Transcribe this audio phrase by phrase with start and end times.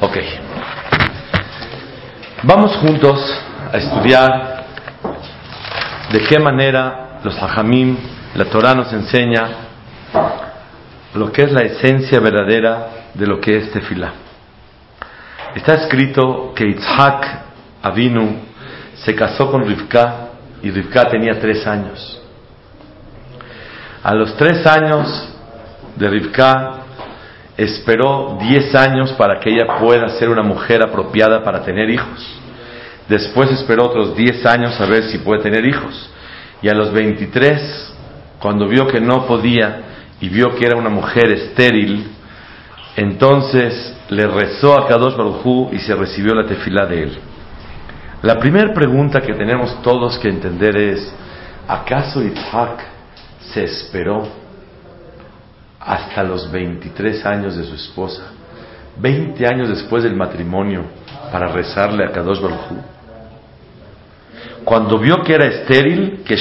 [0.00, 0.16] Ok.
[2.42, 3.20] Vamos juntos
[3.72, 4.64] a estudiar
[6.10, 7.96] de qué manera los hajamim,
[8.34, 9.48] la Torah nos enseña
[11.14, 14.12] lo que es la esencia verdadera de lo que es tefilá.
[15.54, 17.42] Está escrito que Itzhak
[17.82, 18.36] Avinu
[18.94, 20.28] se casó con Rivka
[20.62, 22.20] y Rivka tenía tres años.
[24.02, 25.28] A los tres años
[25.96, 26.79] de Rivka
[27.62, 32.40] esperó diez años para que ella pueda ser una mujer apropiada para tener hijos.
[33.06, 36.08] Después esperó otros 10 años a ver si puede tener hijos.
[36.62, 37.92] Y a los 23,
[38.38, 39.82] cuando vio que no podía
[40.20, 42.06] y vio que era una mujer estéril,
[42.96, 47.18] entonces le rezó a Kadosh Baruj y se recibió la tefilá de él.
[48.22, 51.12] La primera pregunta que tenemos todos que entender es,
[51.66, 52.84] ¿acaso Isaac
[53.52, 54.39] se esperó
[55.80, 58.32] hasta los 23 años de su esposa,
[58.98, 60.84] 20 años después del matrimonio,
[61.32, 62.72] para rezarle a Kadosh Baruj
[64.64, 66.36] cuando vio que era estéril, que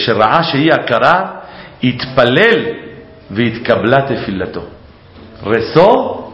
[0.72, 1.44] Akara,
[1.82, 4.68] Itpalel Vitkablat Filato.
[5.44, 6.34] Rezó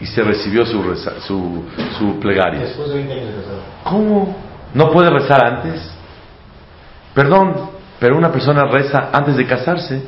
[0.00, 0.82] y se recibió su,
[1.26, 1.64] su,
[1.98, 2.62] su plegaria.
[3.84, 4.36] ¿Cómo?
[4.74, 5.90] ¿No puede rezar antes?
[7.14, 10.02] Perdón, pero una persona reza antes de casarse.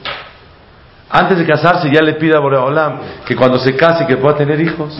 [1.10, 4.60] Antes de casarse ya le pide a Boreolam que cuando se case que pueda tener
[4.60, 4.94] hijos.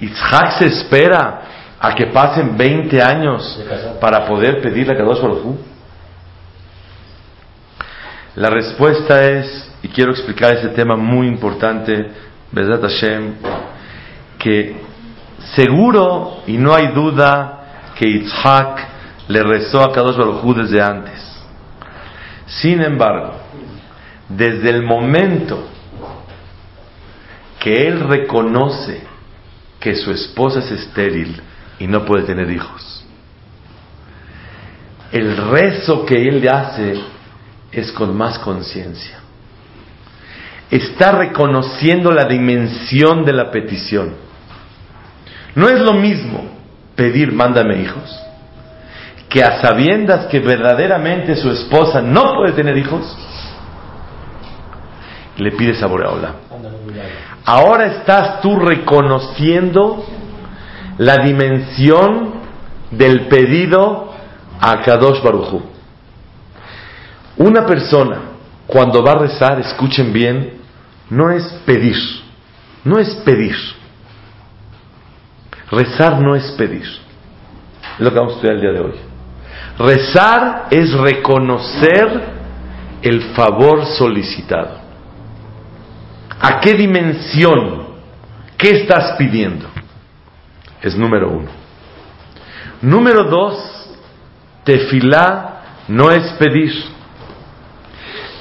[0.00, 1.42] Itzhak se espera
[1.80, 3.60] a que pasen 20 años
[4.00, 5.56] para poder pedirle a Kadosh Baruj
[8.36, 12.10] La respuesta es, y quiero explicar ese tema muy importante,
[12.50, 13.34] Bezat Hashem,
[14.38, 14.76] que
[15.54, 18.88] seguro y no hay duda que Yitzhak
[19.28, 21.22] le rezó a Kadosh Baruj desde antes.
[22.46, 23.43] Sin embargo,
[24.28, 25.68] desde el momento
[27.60, 29.02] que él reconoce
[29.80, 31.40] que su esposa es estéril,
[31.78, 33.04] y no puede tener hijos.
[35.12, 36.94] El rezo que él le hace
[37.72, 39.18] es con más conciencia.
[40.70, 44.14] Está reconociendo la dimensión de la petición.
[45.54, 46.50] No es lo mismo
[46.96, 48.20] pedir mándame hijos
[49.28, 53.16] que a sabiendas que verdaderamente su esposa no puede tener hijos,
[55.36, 56.34] le pide sabor a
[57.44, 60.04] Ahora estás tú reconociendo
[60.98, 62.34] la dimensión
[62.90, 64.12] del pedido
[64.60, 65.62] a Kadosh Baruchu.
[67.36, 68.20] Una persona,
[68.66, 70.60] cuando va a rezar, escuchen bien,
[71.10, 71.96] no es pedir,
[72.84, 73.56] no es pedir.
[75.70, 76.82] Rezar no es pedir.
[76.84, 78.94] Es lo que vamos a estudiar el día de hoy.
[79.78, 82.22] Rezar es reconocer
[83.02, 84.83] el favor solicitado.
[86.46, 87.84] ¿A qué dimensión?
[88.56, 89.74] ¿Qué estás pidiendo?
[90.84, 91.48] es número uno.
[92.82, 93.90] Número dos,
[94.64, 96.72] tefilá no es pedir.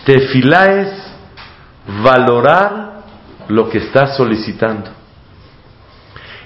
[0.05, 0.89] Tefilá es
[2.03, 3.03] valorar
[3.47, 4.91] lo que está solicitando.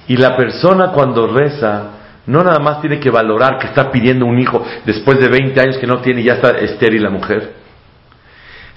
[0.07, 1.90] Y la persona cuando reza,
[2.28, 5.78] no nada más tiene que valorar que está pidiendo un hijo después de 20 años
[5.79, 7.56] que no tiene y ya está estéril la mujer,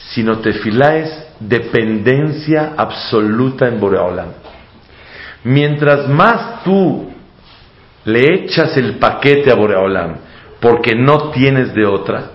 [0.08, 4.28] sino tefilá es dependencia absoluta en Boreolam.
[5.44, 7.10] Mientras más tú
[8.04, 10.16] le echas el paquete a Boreolam
[10.60, 12.30] porque no tienes de otra,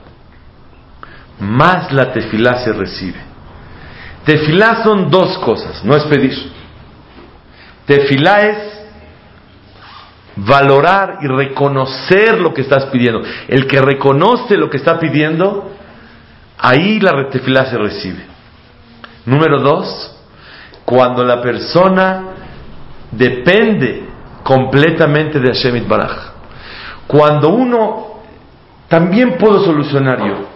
[1.40, 3.20] más la tefilá se recibe.
[4.26, 6.34] Tefilá son dos cosas, no es pedir.
[7.86, 8.76] Tefilá es
[10.36, 13.22] valorar y reconocer lo que estás pidiendo.
[13.48, 15.75] El que reconoce lo que está pidiendo,
[16.58, 18.26] ahí la tefilá se recibe.
[19.26, 20.16] Número dos,
[20.86, 22.24] cuando la persona
[23.12, 24.06] depende
[24.44, 26.34] completamente de Hashem Baraj.
[27.08, 28.22] Cuando uno
[28.88, 30.48] también puedo solucionar yo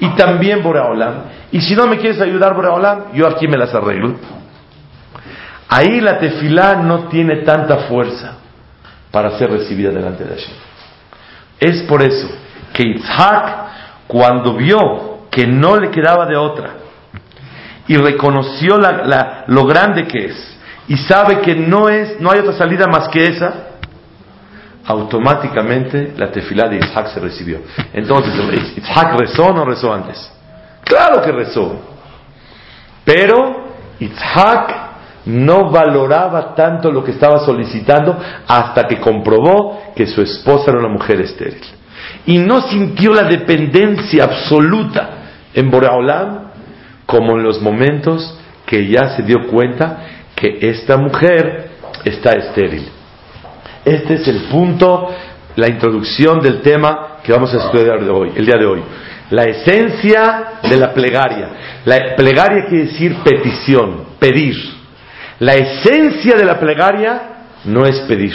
[0.00, 1.14] y también Boreolam,
[1.52, 4.16] y si no me quieres ayudar Boreolam, yo aquí me las arreglo.
[5.68, 8.34] Ahí la tefilá no tiene tanta fuerza
[9.10, 10.54] para ser recibida delante de Hashem.
[11.58, 12.28] Es por eso
[12.72, 13.65] que Isaac,
[14.06, 16.70] cuando vio que no le quedaba de otra
[17.88, 18.78] y reconoció
[19.46, 20.58] lo grande que es,
[20.88, 23.66] y sabe que no, es, no hay otra salida más que esa,
[24.86, 27.60] automáticamente la tefilá de Isaac se recibió.
[27.92, 28.34] Entonces,
[28.76, 30.32] ¿Isaac rezó o no rezó antes?
[30.84, 31.76] Claro que rezó.
[33.04, 33.66] Pero
[33.98, 34.86] Isaac
[35.26, 38.16] no valoraba tanto lo que estaba solicitando
[38.46, 41.64] hasta que comprobó que su esposa era una mujer estéril.
[42.26, 45.10] Y no sintió la dependencia absoluta
[45.54, 46.46] en Boreolam
[47.06, 49.98] como en los momentos que ya se dio cuenta
[50.34, 51.70] que esta mujer
[52.04, 52.88] está estéril.
[53.84, 55.08] Este es el punto,
[55.54, 58.82] la introducción del tema que vamos a estudiar hoy, el día de hoy.
[59.30, 61.48] La esencia de la plegaria.
[61.84, 64.56] La plegaria quiere decir petición, pedir.
[65.38, 67.22] La esencia de la plegaria
[67.64, 68.34] no es pedir,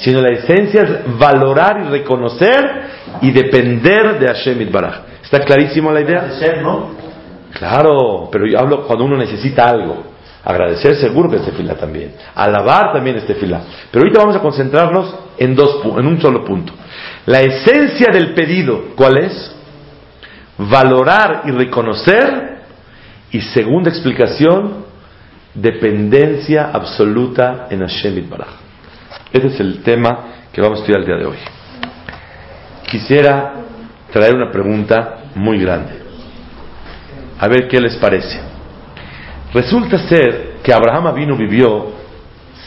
[0.00, 2.82] sino la esencia es valorar y reconocer
[3.20, 5.00] y depender de Hashem Baraj.
[5.22, 6.28] ¿Está clarísimo la idea?
[6.62, 6.90] ¿no?
[7.52, 10.04] Claro, pero yo hablo cuando uno necesita algo.
[10.42, 12.14] Agradecer seguro que es fila también.
[12.34, 13.60] Alabar también es fila.
[13.90, 16.72] Pero ahorita vamos a concentrarnos en, dos, en un solo punto.
[17.26, 19.54] La esencia del pedido, ¿cuál es?
[20.56, 22.60] Valorar y reconocer.
[23.32, 24.86] Y segunda explicación,
[25.54, 28.59] dependencia absoluta en Hashem Baraj.
[29.32, 31.38] Ese es el tema que vamos a estudiar el día de hoy.
[32.90, 33.54] Quisiera
[34.12, 36.00] traer una pregunta muy grande.
[37.38, 38.40] A ver qué les parece.
[39.54, 41.92] Resulta ser que Abraham vino vivió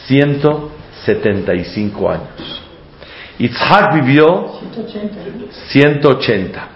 [0.06, 2.62] 175 años.
[3.38, 4.60] Isaac vivió
[5.68, 6.68] 180.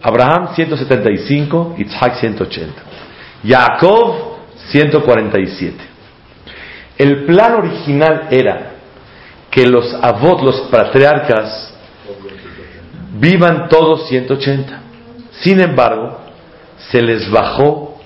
[0.00, 2.82] Abraham 175, Isaac 180.
[3.44, 4.38] Jacob
[4.70, 5.76] 147.
[6.96, 8.77] El plan original era
[9.50, 11.74] que los avot, los patriarcas,
[13.14, 14.80] vivan todos 180.
[15.40, 16.20] Sin embargo,
[16.90, 18.00] se les bajó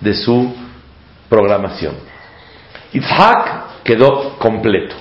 [0.00, 0.54] de su
[1.28, 1.94] programación.
[2.92, 4.94] Isaac quedó completo.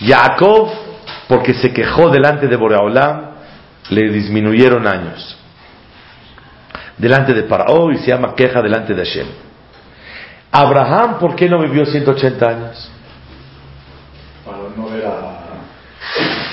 [0.00, 0.68] Jacob,
[1.28, 3.36] porque se quejó delante de Boreolam,
[3.90, 5.36] le disminuyeron años.
[6.98, 9.26] Delante de Parao y se llama queja delante de Hashem.
[10.50, 12.90] Abraham, ¿por qué no vivió 180 años?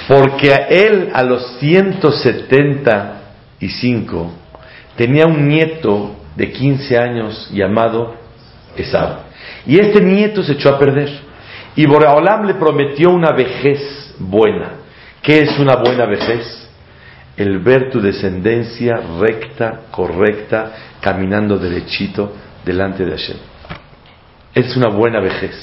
[0.07, 4.31] Porque a él a los 175
[4.95, 8.15] tenía un nieto de 15 años llamado
[8.75, 9.19] Esab.
[9.65, 11.09] Y este nieto se echó a perder.
[11.75, 14.71] Y Boreolam le prometió una vejez buena.
[15.21, 16.69] ¿Qué es una buena vejez?
[17.37, 22.33] El ver tu descendencia recta, correcta, caminando derechito
[22.63, 23.37] delante de Hashem.
[24.53, 25.55] Es una buena vejez.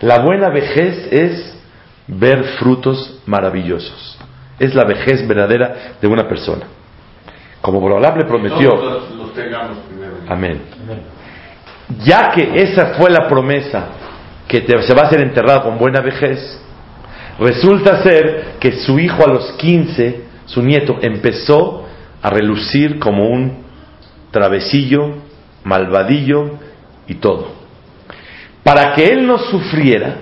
[0.00, 1.61] La buena vejez es
[2.06, 4.18] ver frutos maravillosos.
[4.58, 6.66] Es la vejez verdadera de una persona.
[7.60, 8.70] Como Borolam le prometió.
[10.28, 10.60] Amén.
[12.04, 13.86] Ya que esa fue la promesa
[14.48, 16.60] que se va a ser enterrado con buena vejez,
[17.38, 21.86] resulta ser que su hijo a los 15, su nieto, empezó
[22.20, 23.62] a relucir como un
[24.30, 25.16] travesillo,
[25.64, 26.58] malvadillo
[27.06, 27.48] y todo.
[28.62, 30.16] Para que él no sufriera,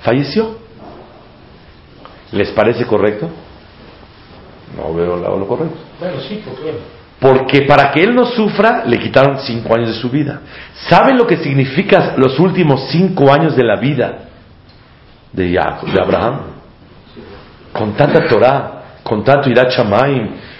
[0.00, 0.65] falleció.
[2.36, 3.28] ¿Les parece correcto?
[4.76, 5.76] No veo lo correcto.
[6.28, 6.42] sí,
[7.18, 10.40] Porque para que él no sufra, le quitaron cinco años de su vida.
[10.88, 14.18] ¿Saben lo que significa los últimos cinco años de la vida
[15.32, 16.40] de, de Abraham?
[17.72, 19.70] Con tanta Torah, con tanto Irat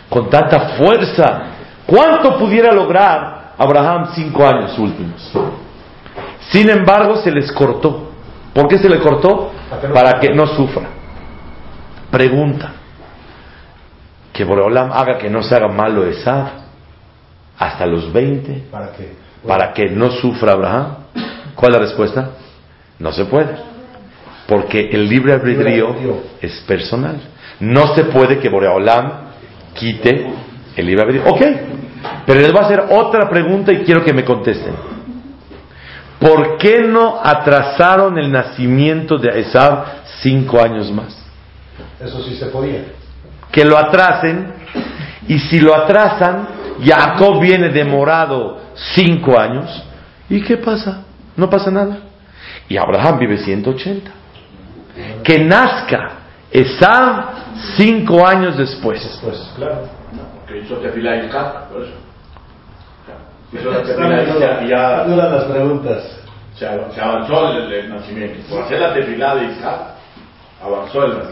[0.09, 1.43] con tanta fuerza.
[1.85, 5.31] ¿Cuánto pudiera lograr Abraham cinco años últimos?
[6.51, 8.13] Sin embargo, se les cortó.
[8.55, 9.53] ¿Por qué se le cortó?
[9.93, 10.96] Para que no sufra.
[12.17, 12.73] Pregunta.
[14.33, 16.47] Que Boreolam haga que no se haga malo Esab
[17.59, 18.69] hasta los 20.
[18.71, 19.13] ¿Para qué?
[19.47, 20.95] Para que no sufra Abraham.
[21.55, 22.31] ¿Cuál es la respuesta?
[22.99, 23.55] No se puede.
[24.47, 25.95] Porque el libre albedrío
[26.41, 27.21] es personal.
[27.61, 29.13] No se puede que Boreolam
[29.75, 30.27] quite
[30.75, 31.31] el libre albedrío.
[31.31, 31.43] Ok,
[32.25, 34.73] pero les voy a hacer otra pregunta y quiero que me contesten.
[36.19, 39.85] ¿Por qué no atrasaron el nacimiento de Esab
[40.23, 41.26] cinco años más?
[42.01, 42.85] Eso sí se podía.
[43.51, 44.53] Que lo atrasen,
[45.29, 46.49] y si lo atrasan,
[46.85, 48.61] Jacob viene demorado
[48.95, 49.85] cinco años,
[50.29, 51.05] ¿y qué pasa?
[51.37, 51.99] No pasa nada.
[52.69, 54.11] Y Abraham vive 180.
[55.23, 57.25] Que nazca Esab
[57.77, 59.03] cinco años después.
[59.03, 59.89] Después, claro.
[60.39, 61.93] Porque hizo tefila y por eso.
[63.53, 65.05] Hizo la tefila y ya.
[65.05, 66.21] Duran las preguntas.
[66.55, 68.49] Se avanzó el, el nacimiento.
[68.49, 69.81] Por hacer la tefila de Isaac,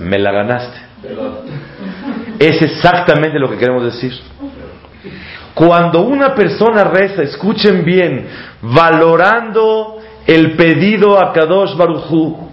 [0.01, 0.79] me la ganaste.
[2.39, 4.13] Es exactamente lo que queremos decir.
[5.55, 8.27] Cuando una persona reza, escuchen bien,
[8.61, 12.51] valorando el pedido a Kadosh Baruchu,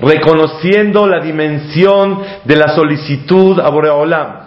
[0.00, 4.42] reconociendo la dimensión de la solicitud a Boreolam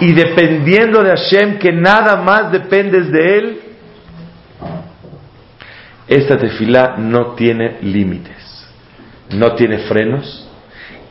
[0.00, 3.60] y dependiendo de Hashem que nada más dependes de él,
[6.08, 8.68] esta tefilá no tiene límites,
[9.30, 10.43] no tiene frenos,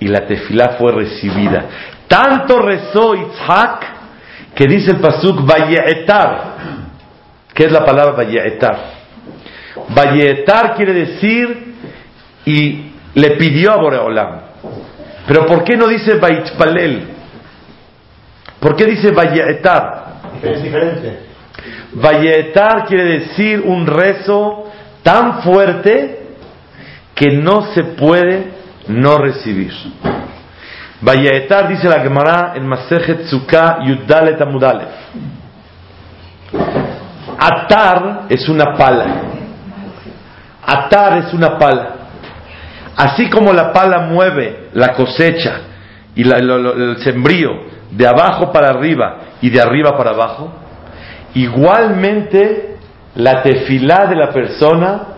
[0.04, 1.66] y la tefilá fue recibida.
[2.10, 3.86] Tanto rezó Isaac
[4.54, 6.42] que dice el pasuk Vayetar.
[7.54, 8.78] ¿Qué es la palabra Vayetar?
[9.96, 11.76] Valletar quiere decir
[12.46, 14.42] y le pidió a Boreolam.
[15.26, 17.08] Pero ¿por qué no dice Vaitpalel?
[18.60, 20.06] ¿Por qué dice Valletar?
[20.44, 21.20] Es diferente.
[21.94, 24.70] Valletar quiere decir un rezo
[25.02, 26.20] tan fuerte
[27.16, 29.74] que no se puede no recibir.
[31.02, 34.90] Valletar dice la Gemara en Masejet Tzuka Yudalet Amudalef.
[37.38, 39.06] Atar es una pala.
[40.66, 41.96] Atar es una pala.
[42.96, 45.62] Así como la pala mueve la cosecha
[46.16, 47.50] y el sembrío
[47.92, 50.54] de abajo para arriba y de arriba para abajo,
[51.34, 52.78] igualmente
[53.16, 55.13] la tefilá de la persona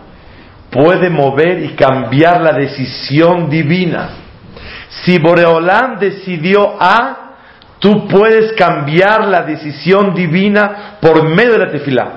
[0.76, 4.10] puede mover y cambiar la decisión divina.
[4.90, 7.38] Si Boreolán decidió A,
[7.80, 12.08] tú puedes cambiar la decisión divina por medio de la tefilá.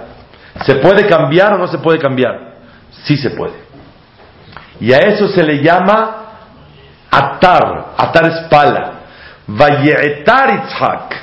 [0.66, 2.56] ¿Se puede cambiar o no se puede cambiar?
[3.04, 3.54] Sí se puede.
[4.80, 6.16] Y a eso se le llama
[7.08, 8.92] atar, atar es pala.
[9.46, 11.16] Vayetar Itzhak.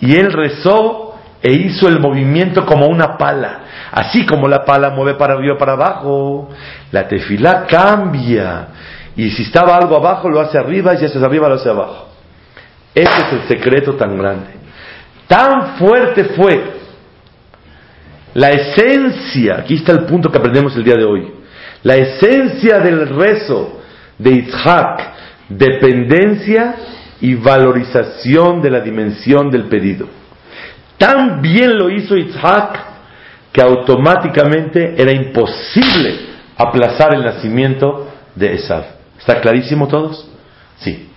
[0.00, 1.03] Y él rezó
[1.44, 3.64] e hizo el movimiento como una pala.
[3.92, 6.48] Así como la pala mueve para arriba para abajo,
[6.90, 8.68] la tefilá cambia.
[9.14, 12.08] Y si estaba algo abajo, lo hace arriba, y si es arriba, lo hace abajo.
[12.94, 14.52] Ese es el secreto tan grande.
[15.28, 16.64] Tan fuerte fue
[18.32, 21.30] la esencia, aquí está el punto que aprendemos el día de hoy,
[21.82, 23.82] la esencia del rezo
[24.18, 25.12] de Itzhak,
[25.50, 26.74] dependencia
[27.20, 30.23] y valorización de la dimensión del pedido.
[31.04, 32.78] Tan bien lo hizo Itzhak
[33.52, 36.16] que automáticamente era imposible
[36.56, 38.84] aplazar el nacimiento de Esav.
[39.18, 40.26] ¿Está clarísimo todos?
[40.78, 41.10] Sí.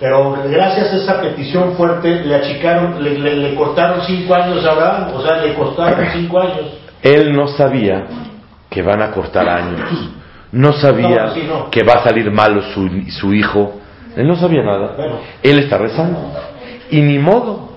[0.00, 5.22] Pero gracias a esa petición fuerte le achicaron, le, cortaron cinco años a Abraham, o
[5.22, 6.78] sea, le costaron cinco años.
[7.02, 8.06] Él no sabía
[8.70, 10.12] que van a cortar años,
[10.50, 11.34] no sabía
[11.70, 13.80] que va a salir malo su, su, hijo,
[14.16, 14.96] él no sabía nada.
[15.42, 16.32] Él está rezando.
[16.90, 17.73] Y ni modo,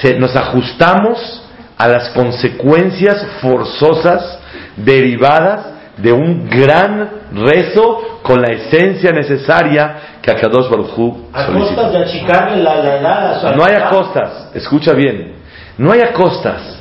[0.00, 1.42] se, nos ajustamos
[1.76, 4.38] a las consecuencias forzosas
[4.76, 11.90] derivadas de un gran rezo con la esencia necesaria que Akadosh Baruj Hu solicita.
[11.90, 15.36] de achicarle la, No hay acostas, escucha bien,
[15.78, 16.78] no hay acostas.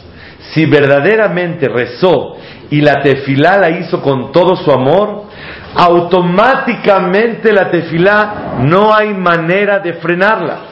[0.51, 2.37] Si verdaderamente rezó
[2.69, 5.25] y la tefilá la hizo con todo su amor,
[5.75, 10.68] automáticamente la tefilá no hay manera de frenarla.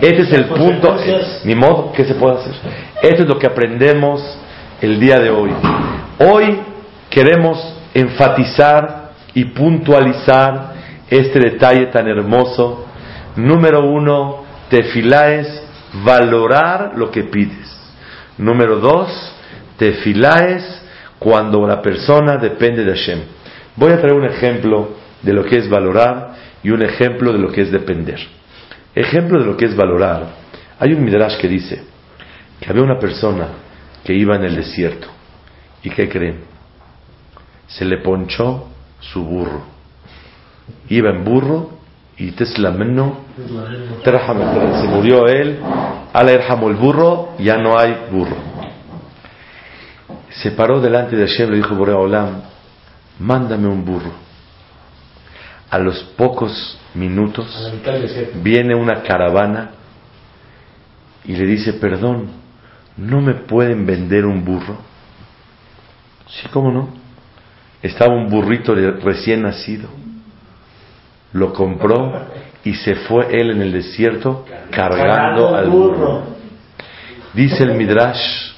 [0.00, 0.96] Este es el punto,
[1.44, 2.54] ni modo, ¿qué se puede hacer?
[3.02, 4.20] Esto es lo que aprendemos
[4.80, 5.50] el día de hoy.
[6.18, 6.58] Hoy
[7.08, 10.74] queremos enfatizar y puntualizar
[11.08, 12.86] este detalle tan hermoso.
[13.36, 15.62] Número uno, tefilá es
[16.04, 17.74] valorar lo que pides.
[18.36, 19.08] Número dos,
[19.78, 20.82] tefilá es
[21.18, 23.20] cuando la persona depende de Hashem.
[23.76, 24.90] Voy a traer un ejemplo
[25.22, 28.20] de lo que es valorar y un ejemplo de lo que es depender.
[28.94, 30.26] Ejemplo de lo que es valorar.
[30.78, 31.82] Hay un midrash que dice
[32.60, 33.48] que había una persona
[34.04, 35.08] que iba en el desierto.
[35.82, 36.44] ¿Y qué creen?
[37.66, 38.68] Se le ponchó
[39.00, 39.62] su burro.
[40.88, 41.70] Iba en burro
[42.16, 45.58] y teslameno, se murió él,
[46.12, 48.36] ala el burro, ya no hay burro.
[50.30, 52.42] Se paró delante de Hashem y le dijo, Borea Olam,
[53.18, 54.23] mándame un burro.
[55.74, 57.46] A los pocos minutos
[58.44, 59.72] viene una caravana
[61.24, 62.28] y le dice, perdón,
[62.96, 64.78] ¿no me pueden vender un burro?
[66.28, 66.90] Sí, ¿cómo no?
[67.82, 69.88] Estaba un burrito recién nacido.
[71.32, 72.24] Lo compró
[72.62, 76.22] y se fue él en el desierto cargando al burro.
[77.32, 78.52] Dice el Midrash,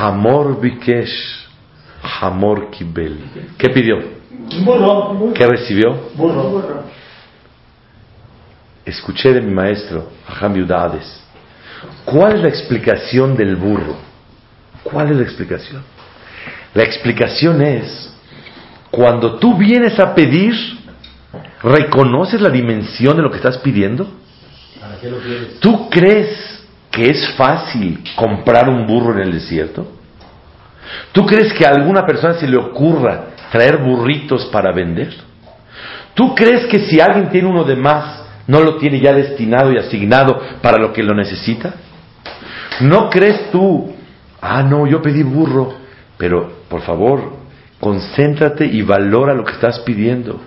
[0.00, 1.46] Hamor Bikesh,
[2.18, 3.18] Hamor Kibel.
[3.58, 4.16] ¿Qué pidió?
[4.64, 5.32] Burro.
[5.34, 6.10] ¿Qué recibió?
[6.14, 6.84] Burro.
[8.84, 11.22] Escuché de mi maestro, Aham Yudades.
[12.04, 13.96] ¿Cuál es la explicación del burro?
[14.84, 15.82] ¿Cuál es la explicación?
[16.72, 18.14] La explicación es,
[18.90, 20.54] cuando tú vienes a pedir,
[21.62, 24.06] ¿reconoces la dimensión de lo que estás pidiendo?
[24.80, 25.58] ¿Para qué lo quieres?
[25.58, 29.86] ¿Tú crees que es fácil comprar un burro en el desierto?
[31.12, 35.14] ¿Tú crees que a alguna persona se le ocurra traer burritos para vender?
[36.14, 39.78] ¿Tú crees que si alguien tiene uno de más, no lo tiene ya destinado y
[39.78, 41.74] asignado para lo que lo necesita?
[42.80, 43.94] ¿No crees tú,
[44.40, 45.74] ah, no, yo pedí burro,
[46.16, 47.32] pero por favor,
[47.80, 50.40] concéntrate y valora lo que estás pidiendo.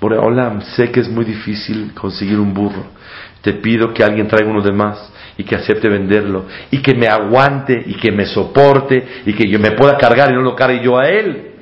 [0.00, 2.84] Hola, sé que es muy difícil conseguir un burro.
[3.40, 7.08] Te pido que alguien traiga uno de más y que acepte venderlo y que me
[7.08, 10.82] aguante y que me soporte y que yo me pueda cargar y no lo cargue
[10.82, 11.53] yo a él.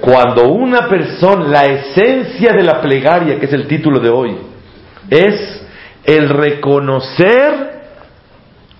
[0.00, 4.36] Cuando una persona, la esencia de la plegaria, que es el título de hoy,
[5.08, 5.64] es
[6.04, 7.82] el reconocer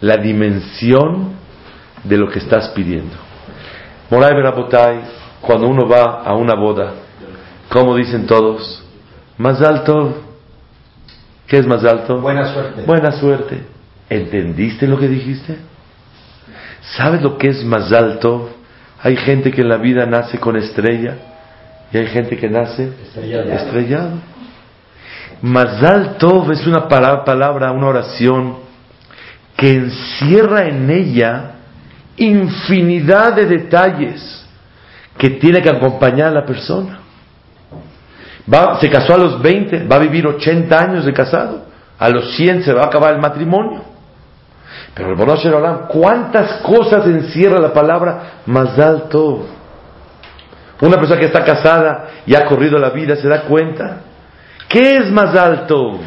[0.01, 1.35] la dimensión
[2.03, 3.15] de lo que estás pidiendo.
[4.11, 5.01] Moray Berabotay,
[5.41, 6.93] cuando uno va a una boda,
[7.69, 8.83] como dicen todos,
[9.39, 10.23] más alto,
[11.47, 12.21] ¿qué es más alto?
[12.21, 12.83] Buena suerte.
[12.83, 13.63] Buena suerte.
[14.11, 15.57] ¿Entendiste lo que dijiste?
[16.97, 18.51] ¿Sabes lo que es más alto?
[19.03, 21.17] Hay gente que en la vida nace con estrella
[21.93, 23.51] y hay gente que nace Estrellado.
[23.51, 24.11] estrellado.
[25.43, 28.59] Mazal Tov es una palabra, una oración
[29.57, 31.51] que encierra en ella
[32.17, 34.47] infinidad de detalles
[35.19, 37.01] que tiene que acompañar a la persona.
[38.53, 41.67] Va, se casó a los 20, va a vivir 80 años de casado,
[41.99, 43.92] a los 100 se va a acabar el matrimonio.
[44.95, 49.47] Pero el Bonosh Olam, ¿cuántas cosas encierra la palabra Mazal Tov?
[50.81, 54.01] Una persona que está casada y ha corrido la vida se da cuenta.
[54.69, 56.01] ¿Qué es Mazal Tov?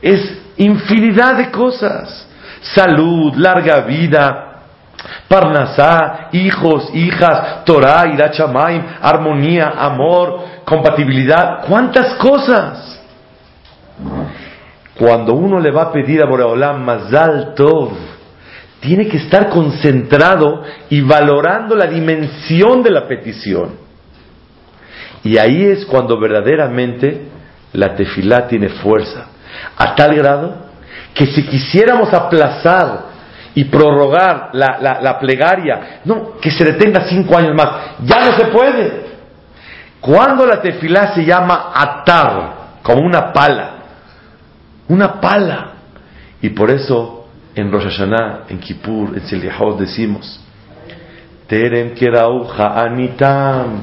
[0.00, 2.28] Es infinidad de cosas.
[2.60, 4.52] Salud, larga vida,
[5.28, 11.64] Parnasá, hijos, hijas, Torah, Irachamaim, armonía, amor, compatibilidad.
[11.66, 13.00] ¿Cuántas cosas?
[14.98, 17.92] Cuando uno le va a pedir a Boreolam Mazal Tov,
[18.80, 23.76] tiene que estar concentrado y valorando la dimensión de la petición.
[25.24, 27.28] Y ahí es cuando verdaderamente
[27.72, 29.26] la tefilá tiene fuerza,
[29.76, 30.56] a tal grado
[31.14, 33.12] que si quisiéramos aplazar
[33.54, 37.68] y prorrogar la, la- la plegaria, no, que se detenga cinco años más,
[38.02, 39.12] ya no se puede.
[40.00, 43.71] Cuando la tefilá se llama atar, como una pala,
[44.88, 45.72] una pala,
[46.40, 50.40] y por eso en Rosh Hashanah, en Kippur, en Selichot decimos,
[51.46, 53.82] Terem Kerau Ha'anitam,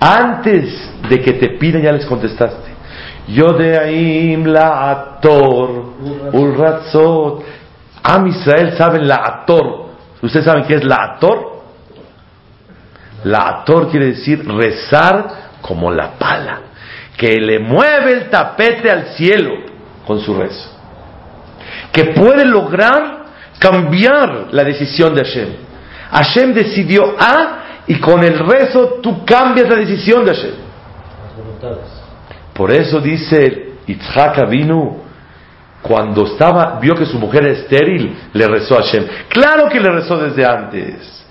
[0.00, 2.70] antes de que te pidan ya les contestaste.
[3.28, 5.94] Yodeaim la ator,
[6.32, 7.44] ulratzot.
[8.02, 9.88] Am Israel saben la ator.
[10.22, 11.62] ¿Ustedes saben qué es la ator?
[13.24, 16.60] La ator quiere decir rezar como la pala,
[17.16, 19.67] que le mueve el tapete al cielo
[20.08, 20.70] con su rezo.
[21.92, 23.26] Que puede lograr
[23.58, 25.48] cambiar la decisión de Hashem.
[26.10, 30.54] Hashem decidió A y con el rezo tú cambias la decisión de Hashem.
[31.22, 31.90] Las voluntades.
[32.54, 35.02] Por eso dice Yitzhak Avinu,
[35.82, 39.06] cuando estaba, vio que su mujer era estéril, le rezó a Hashem.
[39.28, 41.26] Claro que le rezó desde antes,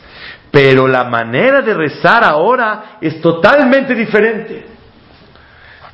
[0.51, 4.67] pero la manera de rezar ahora es totalmente diferente.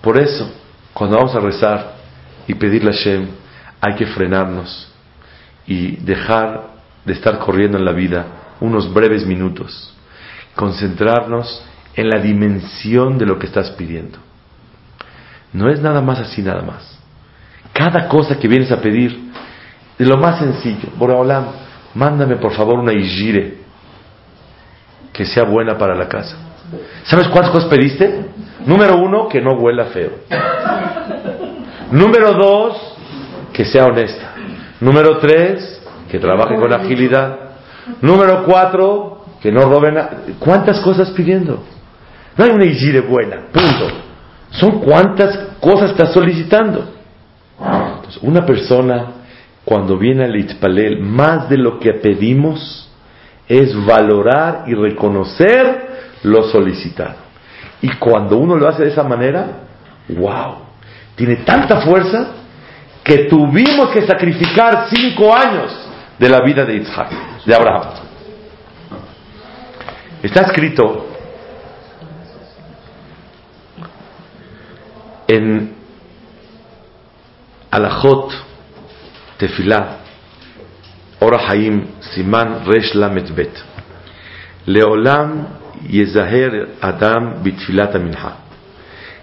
[0.01, 0.51] Por eso,
[0.93, 2.02] cuando vamos a rezar
[2.47, 3.27] y pedirle a Hashem,
[3.81, 4.91] hay que frenarnos
[5.65, 6.67] y dejar
[7.05, 8.25] de estar corriendo en la vida
[8.59, 9.93] unos breves minutos,
[10.55, 14.19] concentrarnos en la dimensión de lo que estás pidiendo.
[15.51, 16.99] No es nada más así, nada más.
[17.73, 19.31] Cada cosa que vienes a pedir,
[19.97, 21.45] de lo más sencillo, Boreolam,
[21.93, 23.57] mándame por favor una Ijire
[25.11, 26.35] que sea buena para la casa.
[27.03, 28.25] ¿Sabes cuántas cosas pediste?
[28.65, 30.11] Número uno, que no huela feo.
[31.93, 32.95] Número dos,
[33.53, 34.33] que sea honesta.
[34.81, 35.79] Número tres,
[36.09, 37.37] que trabaje con agilidad.
[38.01, 40.21] Número cuatro, que no robe nada.
[40.39, 41.63] ¿Cuántas cosas pidiendo?
[42.35, 43.89] No hay una Ijire buena, punto.
[44.49, 46.83] Son cuántas cosas estás solicitando.
[47.59, 49.05] Entonces, una persona,
[49.63, 52.89] cuando viene al Itzpalel, más de lo que pedimos
[53.47, 55.89] es valorar y reconocer
[56.23, 57.17] lo solicitado.
[57.83, 59.45] Y cuando uno lo hace de esa manera,
[60.09, 60.62] wow,
[61.15, 62.27] tiene tanta fuerza
[63.03, 65.71] que tuvimos que sacrificar cinco años
[66.17, 67.09] de la vida de Isaac,
[67.45, 67.81] de Abraham.
[70.21, 71.07] Está escrito
[75.27, 75.75] en
[77.71, 78.31] Alajot
[79.37, 79.97] Tefilá
[81.19, 82.93] Ora Haim Siman Resh
[84.65, 85.47] Leolam
[85.89, 88.37] Yezaher Adam Bitfilat Minha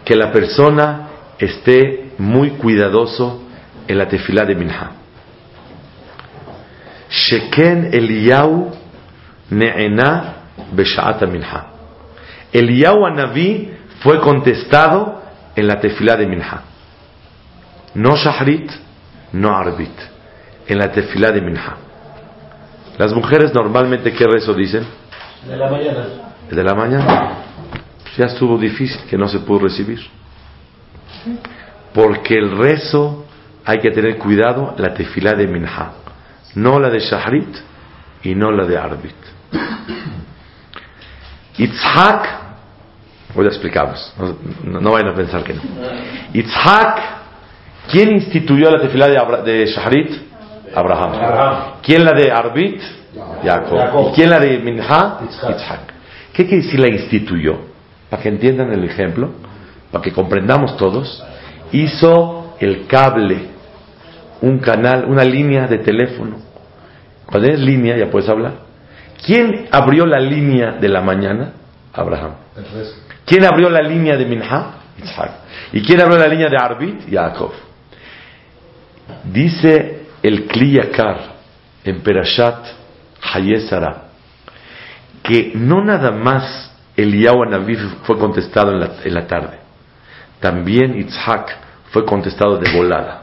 [0.05, 1.10] que la persona
[1.41, 3.43] esté muy cuidadoso
[3.89, 4.93] en la tefilá de Minha
[7.11, 8.71] Sheken Eliyahu
[9.51, 10.35] Ne'ena
[10.73, 11.67] Beshaat Minha
[12.53, 15.23] Eliyahu Anaví fue contestado
[15.57, 16.71] en la tefilá de Minha
[17.95, 18.71] no Shahrit,
[19.33, 19.99] no Arbit,
[20.69, 21.77] en la tefilá de Minha.
[22.99, 24.87] Las mujeres normalmente, ¿qué rezo dicen?
[25.49, 26.07] De la mañana.
[26.51, 27.33] ¿De la mañana?
[28.17, 30.01] ya estuvo difícil, que no se pudo recibir.
[31.95, 33.27] Porque el rezo
[33.65, 35.93] hay que tener cuidado, la tefilá de Minha,
[36.55, 37.57] no la de Shahrit
[38.23, 39.15] y no la de Arbit.
[41.59, 42.29] Itzhak,
[43.35, 44.13] hoy lo explicamos,
[44.65, 45.61] no, no vayan a pensar que no.
[46.33, 47.01] Itzhak,
[47.91, 50.11] ¿quién instituyó la tefilá de, Abra- de Shahrit?
[50.75, 51.13] Abraham.
[51.15, 51.57] Abraham.
[51.83, 52.81] ¿Quién la de Arbit?
[53.43, 54.11] Jacob.
[54.11, 55.19] ¿Y quién la de Minha?
[55.29, 55.81] Itzhak.
[56.33, 57.59] ¿Qué quiere decir la instituyó?
[58.09, 59.31] Para que entiendan el ejemplo,
[59.91, 61.23] para que comprendamos todos,
[61.73, 63.49] hizo el cable,
[64.41, 66.39] un canal, una línea de teléfono.
[67.27, 68.55] Cuando es línea ya puedes hablar.
[69.25, 71.53] ¿Quién abrió la línea de la mañana?
[71.93, 72.35] Abraham.
[72.57, 72.65] El.
[73.25, 74.67] ¿Quién abrió la línea de Minha?
[75.03, 75.31] Isaac.
[75.73, 77.11] ¿Y quién abrió la línea de Arbit?
[77.11, 77.53] Jacob.
[79.25, 81.19] Dice el Kliyakar
[81.85, 82.67] en Perashat
[83.35, 84.11] Hayesara
[85.23, 89.60] que no nada más Eliyahu Anabí fue contestado en la tarde,
[90.41, 91.57] también Itzhak
[91.93, 93.23] fue contestado de volada.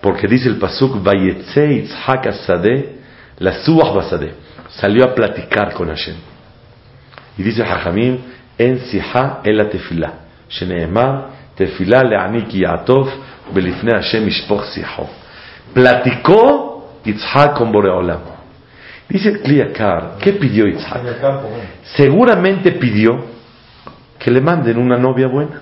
[0.00, 2.98] Porque dice el Pasuk, Vayetze Itzhak Asadeh,
[3.38, 4.34] la Suach Basadeh,
[4.68, 6.16] salió a platicar con Hashem.
[7.36, 8.18] Y dice Jajamim,
[8.56, 10.12] en siha el tefilá.
[10.48, 13.08] Sheneemar, tefilá le'anik ya'atov,
[13.52, 15.08] belifne Hashem ishpoch siho.
[15.72, 18.34] Platicó Yitzhak con Boreolam.
[19.08, 21.48] Dice el Kliyakar, ¿qué pidió bueno.
[21.96, 23.26] Seguramente pidió
[24.18, 25.60] que le manden una novia buena.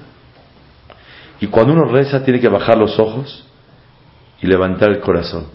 [1.43, 3.45] Y cuando uno reza tiene que bajar los ojos
[4.41, 5.47] y levantar el corazón.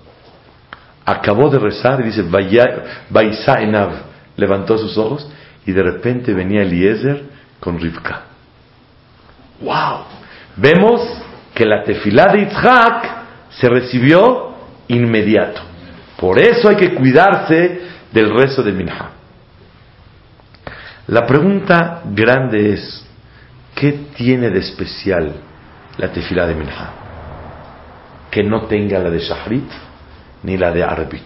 [1.05, 3.91] Acabó de rezar y dice, "Vaya- Vaisa Enav",
[4.35, 5.25] levantó sus ojos
[5.65, 7.23] y de repente venía Eliezer
[7.61, 8.23] con Rivka.
[9.61, 9.99] ¡Wow!
[10.57, 11.01] Vemos
[11.53, 13.07] que la tefilá de Yitzhak
[13.51, 14.55] se recibió
[14.89, 15.61] inmediato.
[16.19, 17.79] Por eso hay que cuidarse
[18.11, 19.11] del rezo de Minha.
[21.07, 23.05] La pregunta grande es,
[23.73, 25.46] ¿qué tiene de especial
[25.97, 26.89] la tefilá de Minha?
[28.31, 29.69] Que no tenga la de Shahrit
[30.43, 31.23] ni la de Arbit.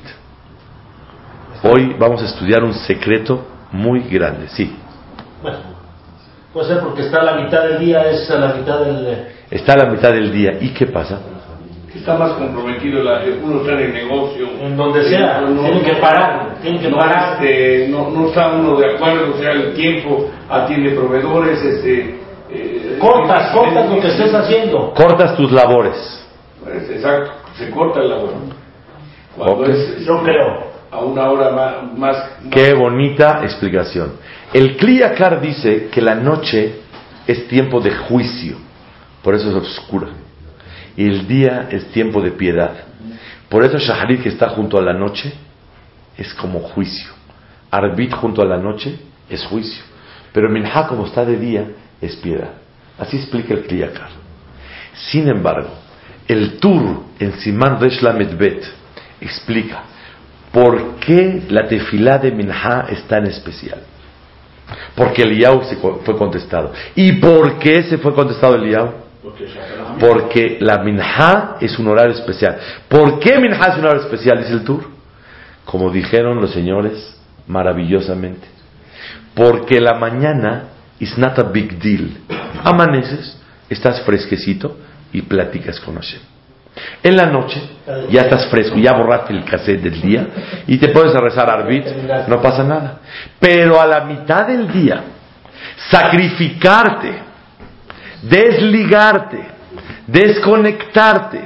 [1.63, 4.75] Hoy vamos a estudiar un secreto muy grande, sí.
[5.41, 5.57] Bueno,
[6.53, 9.27] puede ser porque está a la mitad del día, es a la mitad del...
[9.49, 10.57] Está a la mitad del día.
[10.59, 11.19] ¿Y qué pasa?
[11.91, 14.47] Que está más comprometido, la- uno está en el negocio.
[14.61, 17.33] En donde sea, tiene que parar, tiene que no, parar.
[17.33, 22.19] este, no, no está uno de acuerdo, o sea, el tiempo atiende proveedores, este...
[23.01, 24.93] Cortas, cortas lo que estés haciendo.
[24.93, 25.95] Cortas tus labores.
[26.63, 28.33] Pues, exacto, se corta el labor.
[29.35, 30.71] Cuando es Yo creo.
[30.91, 31.97] a una hora más...
[31.97, 32.17] más
[32.51, 34.13] Qué bonita explicación.
[34.53, 36.81] El Kliyakar dice que la noche
[37.25, 38.57] es tiempo de juicio,
[39.23, 40.09] por eso es oscura.
[40.97, 42.71] Y el día es tiempo de piedad.
[43.49, 45.33] Por eso Shaharit que está junto a la noche
[46.17, 47.09] es como juicio.
[47.71, 49.83] Arbit junto a la noche es juicio.
[50.33, 51.65] Pero Minha como está de día
[52.01, 52.60] es piedad.
[53.01, 54.09] Así explica el Kliyakar.
[55.11, 55.69] Sin embargo,
[56.27, 58.61] el Tur en Simán Resh Lamed
[59.19, 59.83] explica
[60.51, 63.79] por qué la tefilá de Minha es tan especial.
[64.95, 66.71] Porque Eliyahu se fue contestado.
[66.95, 68.91] ¿Y por qué se fue contestado Eliyahu?
[69.23, 72.57] Porque Shahrit- Porque la Minha es un horario especial.
[72.87, 74.37] ¿Por qué Minha es un horario especial?
[74.39, 74.89] Dice el Tur.
[75.65, 78.47] Como dijeron los señores maravillosamente.
[79.33, 80.69] Porque la mañana
[81.01, 82.09] is not a big deal.
[82.63, 83.37] Amaneces,
[83.69, 84.77] estás fresquecito
[85.11, 86.21] y platicas con Hashem.
[87.03, 87.61] En la noche
[88.09, 90.27] ya estás fresco, ya borraste el cassette del día
[90.67, 91.85] y te puedes rezar arbit,
[92.27, 92.99] no pasa nada.
[93.39, 95.03] Pero a la mitad del día,
[95.89, 97.13] sacrificarte,
[98.21, 99.47] desligarte,
[100.07, 101.41] desconectarte,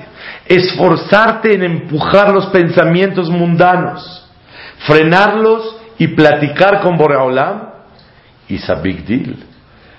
[0.45, 4.29] esforzarte en empujar los pensamientos mundanos,
[4.85, 7.74] frenarlos y platicar con Boreolam,
[8.47, 9.35] is a big deal.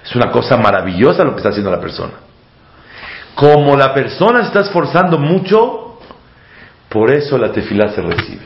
[0.05, 2.13] Es una cosa maravillosa lo que está haciendo la persona.
[3.35, 5.99] Como la persona se está esforzando mucho,
[6.89, 8.45] por eso la tefilá se recibe.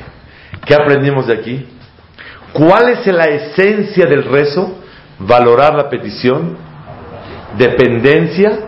[0.64, 1.66] ¿Qué aprendimos de aquí?
[2.52, 4.78] ¿Cuál es la esencia del rezo?
[5.18, 6.56] Valorar la petición,
[7.56, 8.60] dependencia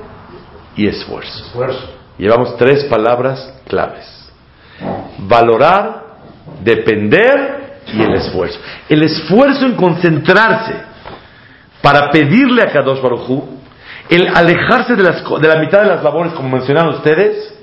[0.77, 1.47] y esfuerzo.
[1.47, 1.91] Esfuerzo.
[2.19, 4.31] Llevamos tres palabras claves.
[5.19, 6.05] Valorar,
[6.63, 8.61] depender y el esfuerzo.
[8.89, 10.92] El esfuerzo en concentrarse
[11.83, 13.59] para pedirle a Kadosh Baruj Hu,
[14.09, 17.55] el alejarse de, las de la mitad de las labores, como mencionaron ustedes,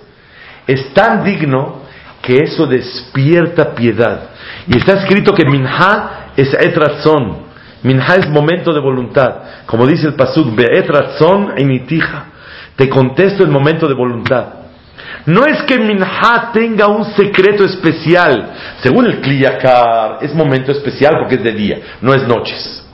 [0.68, 1.82] es tan digno
[2.22, 4.30] que eso despierta piedad.
[4.68, 7.50] Y está escrito que Minha es etrazón.
[7.82, 9.66] Minha es momento de voluntad.
[9.66, 12.26] Como dice el Pasuk, Be'etrazón enitija.
[12.76, 14.46] Te contesto en momento de voluntad.
[15.26, 18.52] No es que Minha tenga un secreto especial.
[18.82, 22.88] Según el Kliyakar, es momento especial porque es de día, no es noches.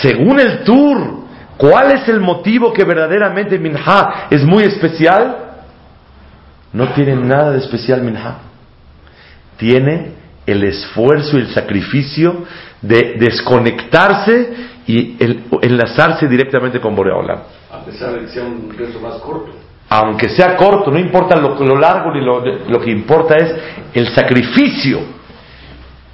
[0.00, 1.24] Según el Tur,
[1.56, 5.36] ¿Cuál es el motivo que verdaderamente Minha es muy especial?
[6.72, 8.38] No tiene nada de especial Minha.
[9.56, 10.14] Tiene
[10.46, 12.44] el esfuerzo y el sacrificio
[12.82, 14.52] de desconectarse
[14.86, 15.16] y
[15.62, 17.44] enlazarse directamente con Boreola.
[17.70, 19.52] A pesar de que sea un rezo más corto.
[19.88, 23.54] Aunque sea corto, no importa lo, largo ni lo, lo que importa es
[23.94, 25.00] el sacrificio.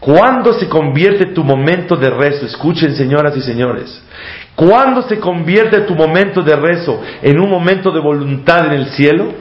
[0.00, 2.46] ¿Cuándo se convierte tu momento de rezo?
[2.46, 4.02] Escuchen, señoras y señores.
[4.56, 9.32] ¿Cuándo se convierte tu momento de rezo en un momento de voluntad en el cielo?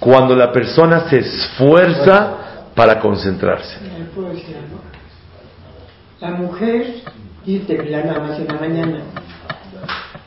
[0.00, 3.78] Cuando la persona se esfuerza para concentrarse.
[6.20, 7.02] La mujer
[7.44, 9.02] dice que nada más en la mañana,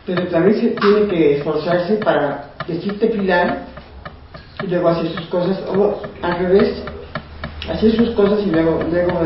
[0.06, 3.65] pero también tiene que esforzarse para decirte pilar
[4.63, 6.84] y luego hacer sus cosas, o al revés,
[7.69, 9.19] hacer sus cosas y luego, luego.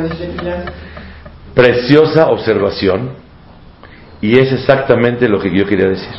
[1.53, 3.11] Preciosa observación,
[4.21, 6.13] y es exactamente lo que yo quería decir.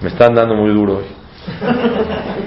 [0.00, 1.04] Me están dando muy duro hoy.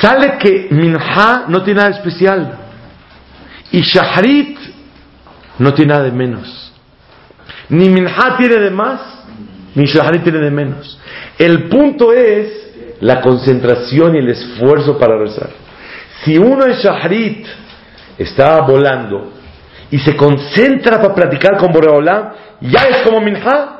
[0.00, 2.58] Sale que Minha no tiene nada especial.
[3.70, 4.58] Y Shahrit
[5.58, 6.72] no tiene nada de menos.
[7.68, 9.00] Ni Minha tiene de más,
[9.74, 10.98] ni Shahrit tiene de menos.
[11.38, 15.61] El punto es la concentración y el esfuerzo para rezar.
[16.24, 17.46] Si uno en Shahrit
[18.18, 19.32] está volando
[19.90, 22.30] y se concentra para platicar con Boreolam,
[22.60, 23.78] ya es como Minha.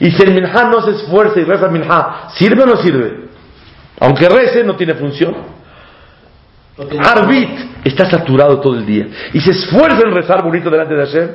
[0.00, 3.28] Y si el Minha no se esfuerza y reza Minha, ¿sirve o no sirve?
[4.00, 5.58] Aunque rece, no tiene función.
[6.78, 7.50] Arbit
[7.84, 11.30] está saturado todo el día y se esfuerza en rezar bonito delante de Hashem,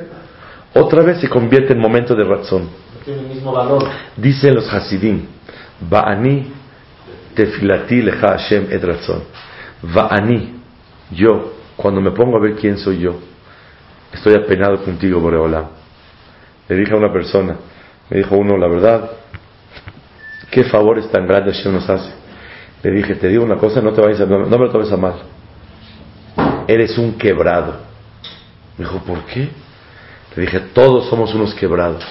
[0.74, 2.70] otra vez se convierte en momento de razón.
[3.04, 3.84] tiene el mismo valor.
[4.16, 5.26] Dicen los Hasidim,
[5.80, 6.50] Ba'ani
[7.34, 9.22] tefilati lecha Hashem et razón.
[9.92, 10.54] Ba'ani,
[11.10, 13.16] yo, cuando me pongo a ver quién soy yo,
[14.12, 15.66] estoy apenado contigo, Boreolam.
[16.68, 17.56] Le dije a una persona,
[18.08, 19.10] me dijo uno, la verdad,
[20.50, 22.12] qué favores tan grandes Hashem nos hace.
[22.82, 24.96] Le dije, te digo una cosa, no, te vayas a, no, me lo tomes a
[24.96, 25.14] mal.
[26.66, 27.76] Eres un quebrado.
[28.78, 29.48] Me dijo, ¿por qué?
[30.36, 32.04] Le dije, todos somos unos quebrados.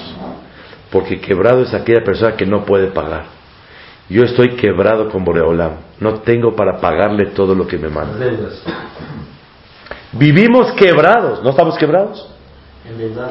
[0.91, 3.25] Porque quebrado es aquella persona que no puede pagar.
[4.09, 5.71] Yo estoy quebrado con Boreolam.
[5.99, 8.25] No tengo para pagarle todo lo que me manda.
[10.11, 11.41] Vivimos quebrados.
[11.43, 12.29] ¿No estamos quebrados?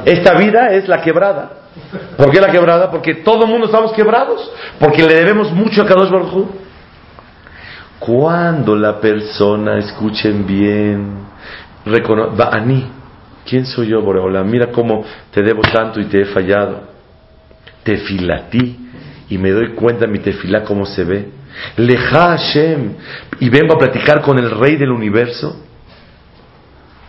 [0.05, 1.51] Esta vida es la quebrada.
[2.17, 2.91] ¿Por qué la quebrada?
[2.91, 4.51] Porque todo el mundo estamos quebrados.
[4.79, 6.49] Porque le debemos mucho a Kadosh Baruj
[8.05, 11.19] cuando la persona, escuchen bien,
[11.87, 12.91] a mí,
[13.49, 14.43] ¿quién soy yo, Boreola?
[14.43, 16.83] Mira cómo te debo tanto y te he fallado.
[17.85, 18.91] Tefilatí,
[19.29, 21.29] y me doy cuenta mi tefilá cómo se ve.
[21.77, 22.95] Leja Hashem,
[23.41, 25.57] y vengo a platicar con el rey del universo.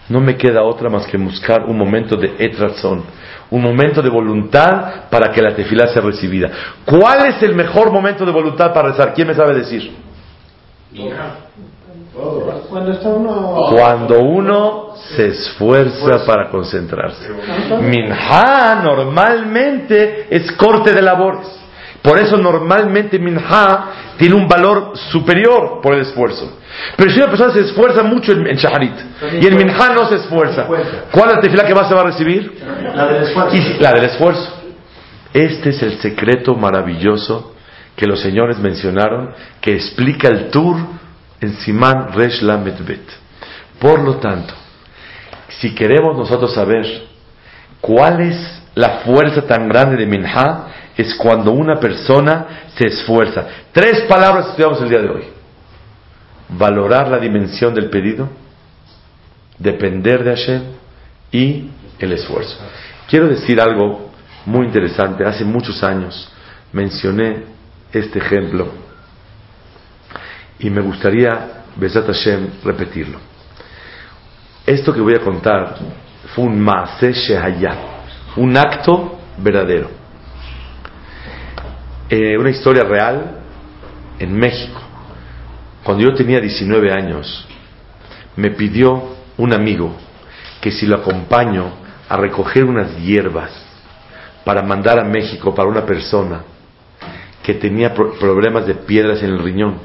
[0.09, 3.03] No me queda otra más que buscar un momento de etrazón,
[3.49, 6.51] un momento de voluntad para que la tefilá sea recibida.
[6.85, 9.13] ¿Cuál es el mejor momento de voluntad para rezar?
[9.13, 9.93] ¿Quién me sabe decir?
[13.71, 17.29] Cuando uno se esfuerza para concentrarse.
[17.81, 21.62] Minha normalmente es corte de labores.
[22.03, 23.85] Por eso normalmente Minha
[24.17, 26.59] tiene un valor superior por el esfuerzo.
[26.97, 28.93] Pero si una persona se esfuerza mucho en, Shaharit
[29.41, 32.05] y en Minha no se esfuerza, ¿cuál es la tefila que más se va a
[32.05, 32.61] recibir?
[32.93, 33.57] La del esfuerzo.
[33.79, 34.53] la del esfuerzo.
[35.33, 37.55] Este es el secreto maravilloso
[37.95, 40.75] que los señores mencionaron, que explica el tour
[41.39, 42.75] en Simán Resh Lamed
[43.79, 44.53] Por lo tanto,
[45.59, 46.85] si queremos nosotros saber
[47.79, 53.47] cuál es la fuerza tan grande de Minha, es cuando una persona se esfuerza.
[53.71, 55.23] Tres palabras estudiamos el día de hoy.
[56.49, 58.29] Valorar la dimensión del pedido,
[59.57, 60.63] depender de Hashem
[61.31, 62.57] y el esfuerzo.
[63.07, 64.11] Quiero decir algo
[64.45, 65.25] muy interesante.
[65.25, 66.31] Hace muchos años
[66.71, 67.43] mencioné
[67.91, 68.67] este ejemplo
[70.59, 73.19] y me gustaría, Besat Hashem, repetirlo.
[74.65, 75.75] Esto que voy a contar
[76.33, 77.77] fue un Maase Shehayat,
[78.37, 80.02] un acto verdadero.
[82.09, 83.39] Eh, una historia real
[84.19, 84.81] en México.
[85.83, 87.47] Cuando yo tenía 19 años,
[88.35, 89.95] me pidió un amigo
[90.61, 91.71] que si lo acompaño
[92.09, 93.51] a recoger unas hierbas
[94.43, 96.43] para mandar a México para una persona
[97.41, 99.79] que tenía problemas de piedras en el riñón.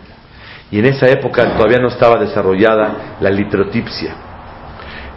[0.71, 4.15] Y en esa época todavía no estaba desarrollada la litrotipsia.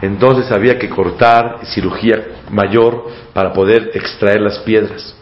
[0.02, 5.16] Entonces había que cortar cirugía mayor para poder extraer las piedras.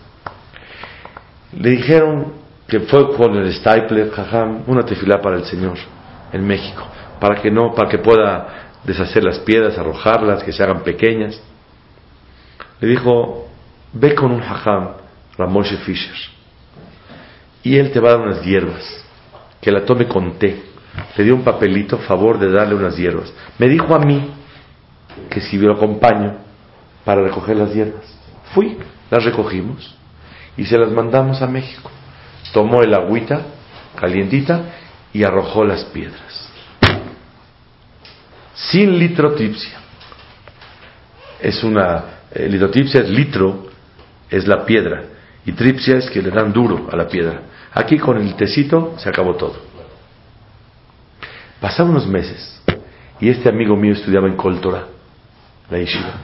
[1.54, 2.34] Le dijeron
[2.68, 5.78] que fue con el stapler, jajam, una tefilá para el Señor
[6.32, 6.84] en México,
[7.20, 11.42] para que no, para que pueda deshacer las piedras, arrojarlas, que se hagan pequeñas.
[12.80, 13.48] Le dijo,
[13.94, 14.92] ve con un hajam,
[15.38, 16.16] Ramoshe Fisher,
[17.64, 19.04] y él te va a dar unas hierbas,
[19.60, 20.64] que la tome con té.
[21.18, 23.34] Le dio un papelito, favor de darle unas hierbas.
[23.58, 24.32] Me dijo a mí
[25.30, 26.36] que si lo acompaño
[27.04, 28.06] para recoger las hierbas.
[28.54, 28.78] Fui,
[29.10, 29.99] las recogimos
[30.60, 31.90] y se las mandamos a México.
[32.52, 33.44] Tomó el agüita
[33.96, 34.62] calientita
[35.14, 36.50] y arrojó las piedras.
[38.54, 39.80] Sin litrotipsia.
[41.40, 43.68] Es una, eh, litrotipsia es litro,
[44.30, 45.04] es la piedra,
[45.46, 47.42] y tripsia es que le dan duro a la piedra.
[47.74, 49.56] Aquí con el tecito se acabó todo.
[51.62, 52.62] Pasaron unos meses
[53.22, 54.88] y este amigo mío estudiaba en Coltora,
[55.70, 56.16] la yeshiva,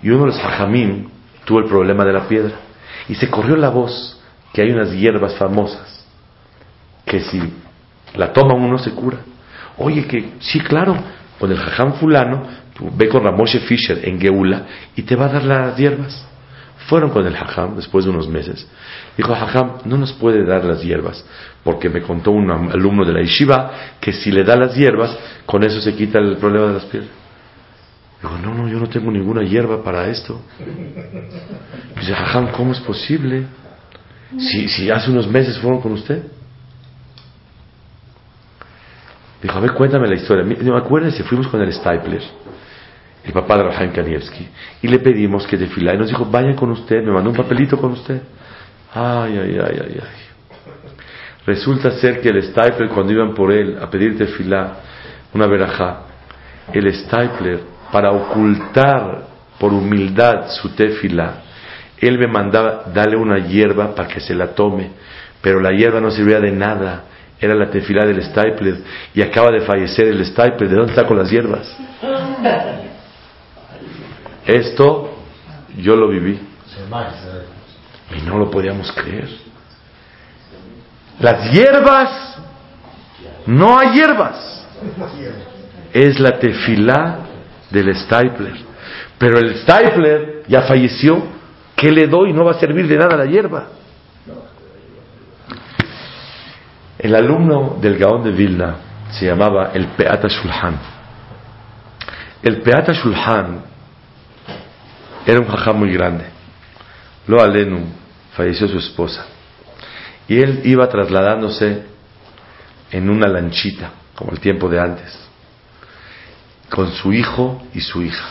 [0.00, 1.08] y uno de los hajamim
[1.44, 2.63] tuvo el problema de la piedra
[3.08, 4.20] y se corrió la voz
[4.52, 6.04] que hay unas hierbas famosas
[7.04, 7.40] que si
[8.14, 9.18] la toma uno se cura.
[9.76, 10.96] Oye, que sí, claro,
[11.38, 12.46] con el jajam fulano,
[12.96, 16.26] ve con Ramoshe Fisher en Geula y te va a dar las hierbas.
[16.86, 18.68] Fueron con el hajam después de unos meses.
[19.16, 21.24] Dijo, hajam, no nos puede dar las hierbas,
[21.62, 25.64] porque me contó un alumno de la yeshiva que si le da las hierbas, con
[25.64, 27.23] eso se quita el problema de las piedras.
[28.24, 30.40] Dijo, no, no, yo no tengo ninguna hierba para esto.
[32.00, 33.44] Dice, hajam, ¿cómo es posible?
[34.38, 36.22] Si, si hace unos meses fueron con usted.
[39.42, 40.42] Dijo, a ver, cuéntame la historia.
[40.62, 42.22] No, acuérdense, fuimos con el Stapler,
[43.24, 44.48] el papá de Rafael Kanievski,
[44.80, 47.76] y le pedimos que fila Y nos dijo, vayan con usted, me mandó un papelito
[47.76, 48.22] con usted.
[48.94, 50.24] Ay, ay, ay, ay, ay.
[51.46, 54.78] Resulta ser que el Stapler, cuando iban por él a pedir tefilá,
[55.34, 56.04] una verajá,
[56.72, 59.22] el Stapler, para ocultar
[59.58, 61.42] por humildad su tefilá,
[61.98, 64.90] él me mandaba darle una hierba para que se la tome,
[65.40, 67.04] pero la hierba no servía de nada
[67.44, 68.78] era la tefilá del Stapler
[69.14, 70.68] y acaba de fallecer el Stapler.
[70.68, 71.76] ¿De dónde está con las hierbas?
[74.46, 75.14] Esto
[75.76, 76.40] yo lo viví.
[78.16, 79.28] Y no lo podíamos creer.
[81.20, 82.38] Las hierbas,
[83.46, 84.66] no hay hierbas.
[85.92, 87.18] Es la tefilá
[87.74, 88.54] del Stapler.
[89.18, 91.34] Pero el Stapler ya falleció.
[91.76, 92.32] ¿Qué le doy?
[92.32, 93.66] No va a servir de nada la hierba.
[96.98, 98.76] El alumno del Gaón de Vilna
[99.10, 100.78] se llamaba el Peata Shulhan.
[102.42, 103.62] El Peata Shulhan
[105.26, 106.24] era un jajá muy grande.
[107.26, 107.86] Lo alenu
[108.34, 109.26] falleció su esposa.
[110.28, 111.84] Y él iba trasladándose
[112.90, 115.28] en una lanchita, como el tiempo de antes,
[116.74, 118.24] con su hijo y su hija.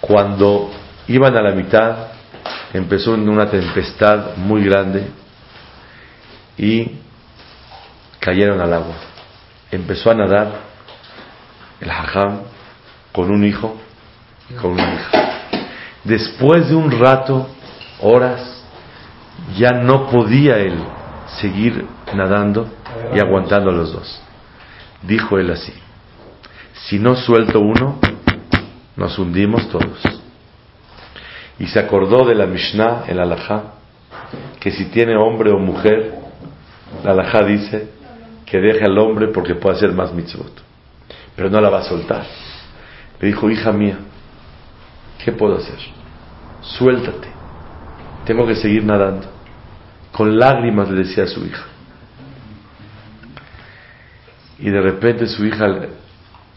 [0.00, 0.72] Cuando
[1.06, 2.08] iban a la mitad,
[2.72, 5.06] empezó una tempestad muy grande
[6.58, 6.98] y
[8.18, 8.96] cayeron al agua.
[9.70, 10.48] Empezó a nadar
[11.80, 12.40] el hajam
[13.12, 13.76] con un hijo
[14.50, 15.38] y con una hija.
[16.02, 17.48] Después de un rato,
[18.00, 18.64] horas,
[19.56, 20.74] ya no podía él
[21.40, 22.68] seguir nadando
[23.14, 24.20] y aguantando a los dos.
[25.02, 25.72] Dijo él así,
[26.88, 27.98] si no suelto uno,
[28.96, 30.00] nos hundimos todos.
[31.58, 33.74] Y se acordó de la Mishnah, el alajá,
[34.58, 36.14] que si tiene hombre o mujer,
[37.04, 37.88] la alajá dice,
[38.44, 40.62] que deje al hombre porque puede hacer más mitzvot.
[41.36, 42.26] Pero no la va a soltar.
[43.20, 43.98] Le dijo, hija mía,
[45.24, 45.78] ¿qué puedo hacer?
[46.60, 47.28] Suéltate.
[48.26, 49.28] Tengo que seguir nadando.
[50.12, 51.64] Con lágrimas le decía a su hija.
[54.58, 55.66] Y de repente su hija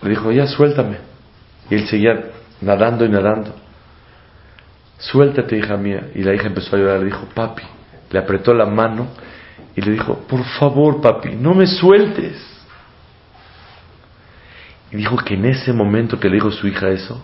[0.05, 0.97] le dijo, ya suéltame.
[1.69, 3.55] Y él seguía nadando y nadando.
[4.97, 6.09] Suéltate, hija mía.
[6.13, 6.99] Y la hija empezó a llorar.
[6.99, 7.63] Le dijo, papi.
[8.11, 9.07] Le apretó la mano
[9.75, 12.41] y le dijo, por favor, papi, no me sueltes.
[14.91, 17.21] Y dijo que en ese momento que le dijo su hija eso,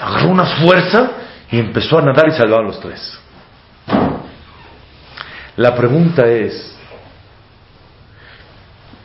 [0.00, 1.10] agarró una fuerza
[1.50, 3.18] y empezó a nadar y salvar a los tres.
[5.56, 6.76] La pregunta es,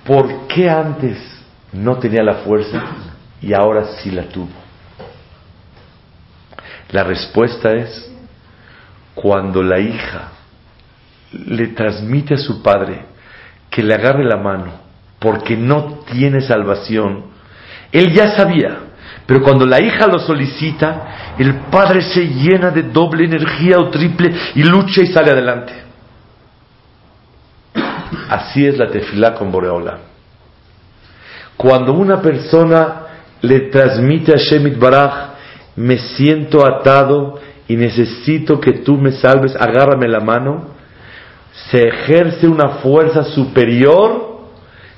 [0.06, 1.39] ¿por qué antes
[1.74, 2.82] no tenía la fuerza
[3.42, 4.50] y ahora sí la tuvo?
[6.92, 8.12] La respuesta es,
[9.14, 10.30] cuando la hija
[11.32, 13.06] le transmite a su padre
[13.70, 14.72] que le agarre la mano
[15.20, 17.26] porque no tiene salvación,
[17.92, 18.78] él ya sabía,
[19.26, 24.34] pero cuando la hija lo solicita, el padre se llena de doble energía o triple
[24.56, 25.74] y lucha y sale adelante.
[28.30, 30.09] Así es la tefilá con Boreola.
[31.60, 33.02] Cuando una persona
[33.42, 35.32] le transmite a Shemit Baraj,
[35.76, 37.38] me siento atado
[37.68, 40.70] y necesito que tú me salves, agárrame la mano,
[41.70, 44.40] se ejerce una fuerza superior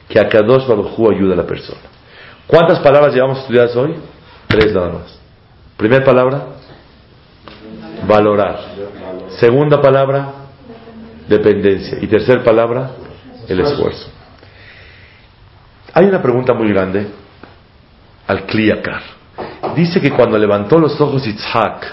[0.07, 1.81] que a Kadosh Baruj ayuda a la persona.
[2.45, 3.95] ¿Cuántas palabras llevamos estudiadas hoy?
[4.45, 5.19] Tres nada más.
[5.77, 6.45] Primera palabra,
[8.07, 8.59] Valorar.
[9.39, 10.31] Segunda palabra,
[11.27, 11.97] dependencia.
[11.99, 12.91] Y tercera palabra,
[13.47, 14.20] el esfuerzo.
[15.93, 17.07] Hay una pregunta muy grande
[18.27, 19.01] al Kliakar.
[19.75, 21.85] Dice que cuando levantó los ojos Itzhak,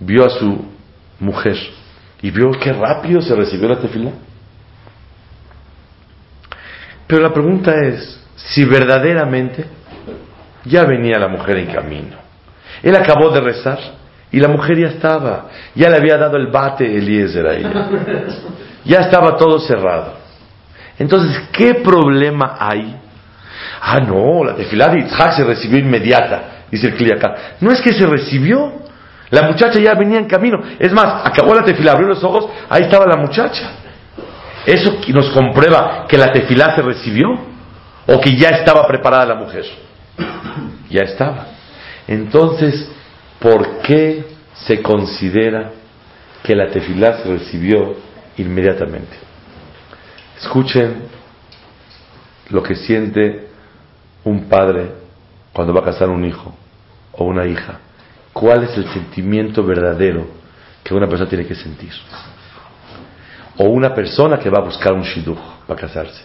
[0.00, 0.64] vio a su
[1.20, 1.56] mujer
[2.22, 4.10] y vio qué rápido se recibió la tefila.
[7.06, 9.66] Pero la pregunta es si verdaderamente
[10.64, 12.16] ya venía la mujer en camino.
[12.82, 13.78] Él acabó de rezar
[14.30, 17.88] y la mujer ya estaba, ya le había dado el bate Eliezer a ella.
[18.84, 20.14] Ya estaba todo cerrado.
[20.98, 22.96] Entonces, ¿qué problema hay?
[23.86, 27.34] Ah, no, la tefilá de Itzhak se recibió inmediata, dice el acá.
[27.60, 28.80] No es que se recibió,
[29.28, 30.58] la muchacha ya venía en camino.
[30.78, 33.72] Es más, acabó la tefilá, abrió los ojos, ahí estaba la muchacha.
[34.64, 37.28] Eso nos comprueba que la tefilá se recibió
[38.06, 39.66] o que ya estaba preparada la mujer.
[40.88, 41.48] Ya estaba.
[42.08, 42.90] Entonces,
[43.38, 44.24] ¿por qué
[44.54, 45.72] se considera
[46.42, 47.96] que la tefilá se recibió
[48.38, 49.14] inmediatamente?
[50.40, 51.02] Escuchen
[52.48, 53.53] lo que siente
[54.24, 54.92] un padre
[55.52, 56.54] cuando va a casar un hijo
[57.12, 57.78] o una hija.
[58.32, 60.26] ¿Cuál es el sentimiento verdadero
[60.82, 61.92] que una persona tiene que sentir?
[63.56, 66.24] O una persona que va a buscar un shidduch para casarse.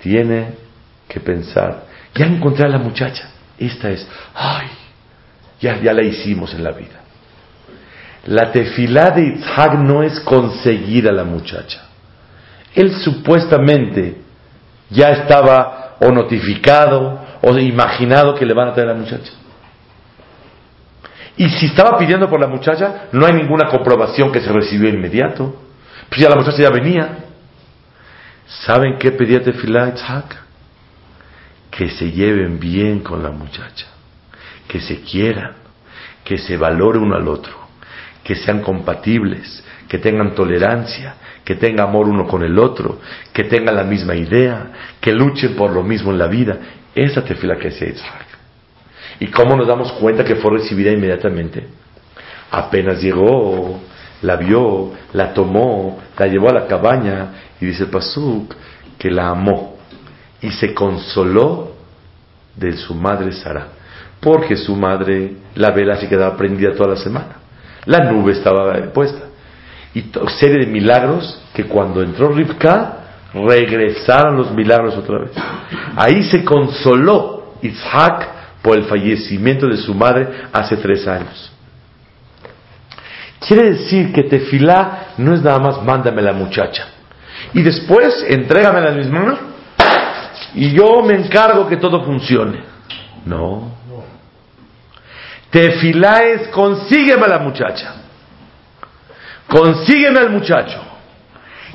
[0.00, 0.54] Tiene
[1.08, 1.84] que pensar,
[2.14, 3.28] ya encontré a la muchacha.
[3.58, 4.68] Esta es, ay,
[5.60, 7.00] ya, ya la hicimos en la vida.
[8.26, 11.82] La tefilá de Itzhak no es conseguir a la muchacha.
[12.74, 14.22] Él supuestamente
[14.90, 19.32] ya estaba o notificado o imaginado que le van a traer a la muchacha.
[21.36, 25.62] Y si estaba pidiendo por la muchacha, no hay ninguna comprobación que se recibió inmediato.
[26.08, 27.24] Pues ya la muchacha ya venía.
[28.46, 30.42] ¿Saben qué pedía Tefilá Itzhak?
[31.70, 33.86] Que se lleven bien con la muchacha,
[34.68, 35.54] que se quieran,
[36.22, 37.54] que se valore uno al otro,
[38.22, 42.98] que sean compatibles, que tengan tolerancia, que tengan amor uno con el otro,
[43.30, 44.68] que tengan la misma idea,
[44.98, 46.56] que luchen por lo mismo en la vida.
[46.94, 48.24] Esa tefila que hacía Isaac.
[49.20, 51.66] ¿Y cómo nos damos cuenta que fue recibida inmediatamente?
[52.50, 53.80] Apenas llegó,
[54.22, 57.26] la vio, la tomó, la llevó a la cabaña
[57.60, 58.54] y dice Pasuk
[58.96, 59.76] que la amó
[60.40, 61.72] y se consoló
[62.56, 63.66] de su madre Sara,
[64.20, 67.36] porque su madre, la vela se quedaba prendida toda la semana,
[67.84, 69.31] la nube estaba puesta
[69.94, 70.04] y
[70.38, 72.98] serie de milagros que cuando entró Rivka
[73.34, 75.32] regresaron los milagros otra vez.
[75.96, 78.28] Ahí se consoló Isaac
[78.62, 81.50] por el fallecimiento de su madre hace tres años.
[83.46, 86.86] Quiere decir que tefilá no es nada más mándame la muchacha
[87.52, 89.38] y después entrégamela en mis manos
[90.54, 92.60] y yo me encargo que todo funcione.
[93.26, 93.72] No.
[95.50, 98.01] Tefilá es consígueme la muchacha
[99.52, 100.80] consígueme al muchacho.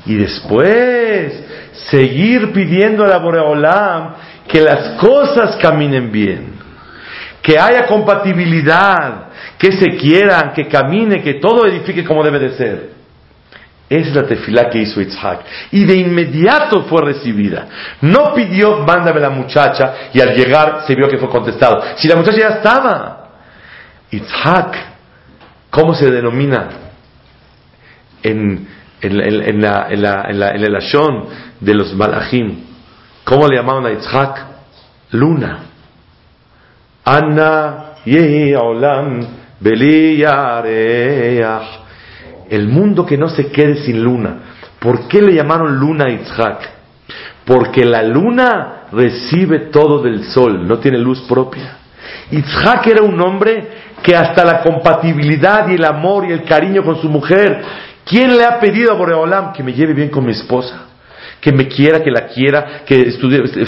[0.04, 1.44] Y después
[1.90, 4.14] seguir pidiendo a la Boreolam
[4.48, 6.54] que las cosas caminen bien,
[7.40, 12.90] que haya compatibilidad, que se quieran, que camine, que todo edifique como debe de ser.
[13.88, 15.40] Esa es la tefilá que hizo Itzhak.
[15.70, 17.66] Y de inmediato fue recibida.
[18.02, 21.82] No pidió, mándame la muchacha, y al llegar se vio que fue contestado.
[21.96, 23.28] Si la muchacha ya estaba.
[24.10, 24.76] Itzhak,
[25.70, 26.87] ¿cómo se denomina?
[28.22, 28.66] En,
[29.00, 31.24] en, en, la, en, la, en, la, en el ashon
[31.60, 32.64] de los malachim.
[33.24, 34.46] ¿Cómo le llamaban a Yitzhak?
[35.12, 35.58] Luna.
[37.04, 39.20] Anna yehi olam
[42.50, 44.36] El mundo que no se quede sin luna.
[44.78, 46.70] ¿Por qué le llamaron luna a Yitzhak?
[47.44, 51.76] Porque la luna recibe todo del sol, no tiene luz propia.
[52.30, 53.68] Yitzhak era un hombre
[54.02, 57.62] que hasta la compatibilidad y el amor y el cariño con su mujer
[58.08, 60.86] ¿Quién le ha pedido a Boreolam que me lleve bien con mi esposa?
[61.40, 63.12] Que me quiera, que la quiera, que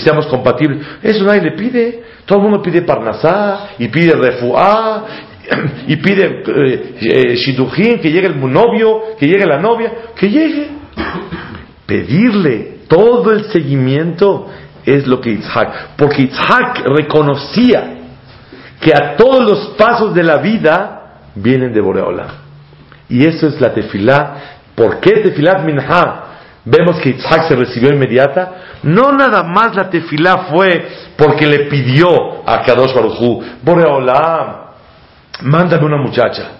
[0.02, 0.84] seamos compatibles.
[1.02, 2.02] Eso nadie le pide.
[2.24, 5.04] Todo el mundo pide Parnasá, y pide Refuá,
[5.86, 10.68] y pide eh, eh que llegue el novio, que llegue la novia, que llegue.
[11.86, 14.48] Pedirle todo el seguimiento
[14.84, 17.98] es lo que Isaac, porque Isaac reconocía
[18.80, 22.39] que a todos los pasos de la vida vienen de Boreolam.
[23.10, 24.36] Y eso es la tefilá.
[24.74, 26.30] ¿Por qué tefilat minha?
[26.64, 28.78] Vemos que Isaac se recibió inmediata.
[28.82, 34.56] No nada más la tefilá fue porque le pidió a Kadosh Baruchu, Boreolam,
[35.42, 36.52] mándame una muchacha.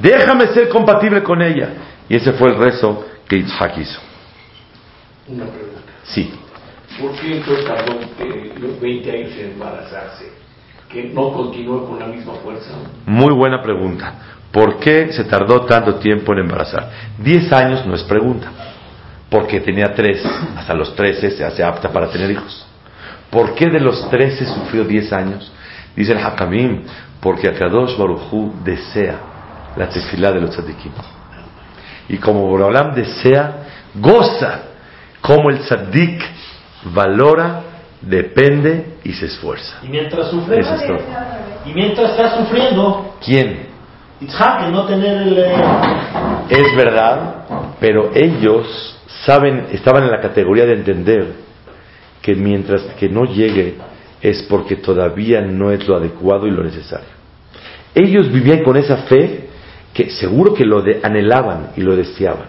[0.00, 1.68] Déjame ser compatible con ella.
[2.08, 4.00] Y ese fue el rezo que Isaac hizo.
[5.28, 5.80] Una pregunta.
[6.02, 6.32] Sí.
[7.00, 7.94] ¿Por qué entonces tardó
[8.60, 10.32] los 20 años en embarazarse?
[10.90, 12.70] ¿Que no continuó con la misma fuerza?
[13.06, 14.12] Muy buena pregunta.
[14.52, 16.90] ¿Por qué se tardó tanto tiempo en embarazar?
[17.18, 18.48] Diez años no es pregunta,
[19.30, 20.22] porque tenía tres,
[20.56, 22.66] hasta los trece se hace apta para tener hijos.
[23.30, 25.50] ¿Por qué de los trece sufrió diez años?
[25.96, 26.82] Dice el Hakamim,
[27.20, 29.16] porque Akadosh Baruchu desea
[29.76, 30.92] la tefilá de los tzadikim.
[32.08, 34.62] Y como Borolam desea, goza
[35.22, 36.22] como el tzadik
[36.92, 37.60] valora,
[38.02, 39.78] depende y se esfuerza.
[39.82, 40.98] Y mientras sufre, Eso es todo.
[41.64, 43.68] y mientras está sufriendo, ¿Quién?
[46.48, 47.44] Eh, Es verdad,
[47.80, 51.32] pero ellos saben, estaban en la categoría de entender
[52.20, 53.76] que mientras que no llegue
[54.20, 57.08] es porque todavía no es lo adecuado y lo necesario.
[57.94, 59.48] Ellos vivían con esa fe
[59.92, 62.48] que seguro que lo anhelaban y lo deseaban,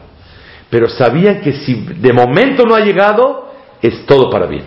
[0.69, 4.63] pero sabían que si de momento no ha llegado, es todo para bien.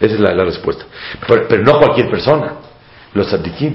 [0.00, 0.84] Esa es la, respuesta.
[1.26, 2.54] Pero, no cualquier persona,
[3.12, 3.74] los tzadikim.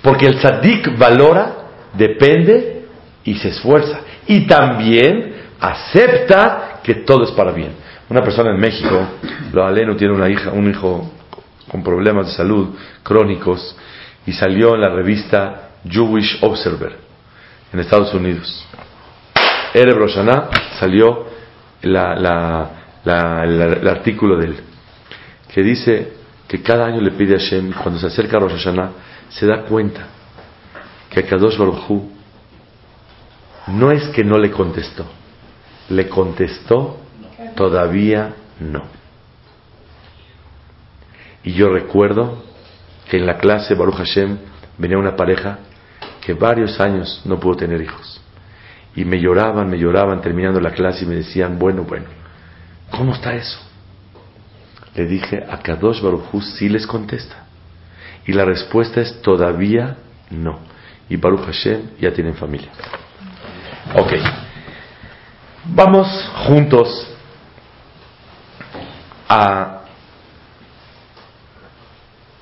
[0.00, 1.54] Porque el tzadik valora,
[1.92, 2.86] depende
[3.24, 4.00] y se esfuerza.
[4.26, 7.72] Y también acepta que todo es para bien.
[8.08, 9.06] Una persona en México,
[9.52, 11.10] lo aleno, tiene una hija, un hijo
[11.68, 13.76] con problemas de salud crónicos
[14.26, 16.96] y salió en la revista Jewish Observer
[17.72, 18.66] en Estados Unidos.
[19.72, 21.26] Erev Rosh Hashanah salió
[21.82, 22.70] la- la-
[23.04, 24.56] la- el, artículo de él
[25.52, 26.12] que dice
[26.46, 28.90] que cada año le pide a Hashem, cuando se acerca a Rosh Hashanah,
[29.34, 30.06] se da cuenta
[31.10, 32.02] que Kadosh Baruj
[33.68, 35.06] no es que no le contestó,
[35.88, 36.98] le contestó
[37.54, 38.82] todavía no.
[41.44, 42.42] Y yo recuerdo
[43.08, 44.38] que en la clase Baruch Hashem
[44.78, 45.58] venía una pareja
[46.24, 48.20] que varios años no pudo tener hijos.
[48.94, 52.06] Y me lloraban, me lloraban terminando la clase y me decían, bueno, bueno,
[52.90, 53.58] ¿cómo está eso?
[54.94, 57.41] Le dije, a Kadosh Baruj sí les contesta.
[58.26, 59.96] Y la respuesta es todavía
[60.30, 60.60] no.
[61.08, 62.70] Y Baruch Hashem ya tienen familia.
[63.94, 64.12] Ok.
[65.64, 66.08] Vamos
[66.46, 67.08] juntos
[69.28, 69.80] a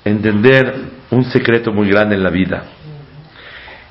[0.05, 2.64] entender un secreto muy grande en la vida.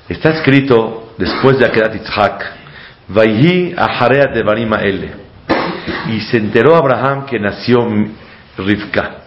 [0.08, 2.44] Está escrito después de Akedat Yitzhak,
[3.08, 5.12] Vayhi Aharea Devarim Ele.
[6.08, 7.86] Y se enteró Abraham que nació
[8.58, 9.18] Rivka.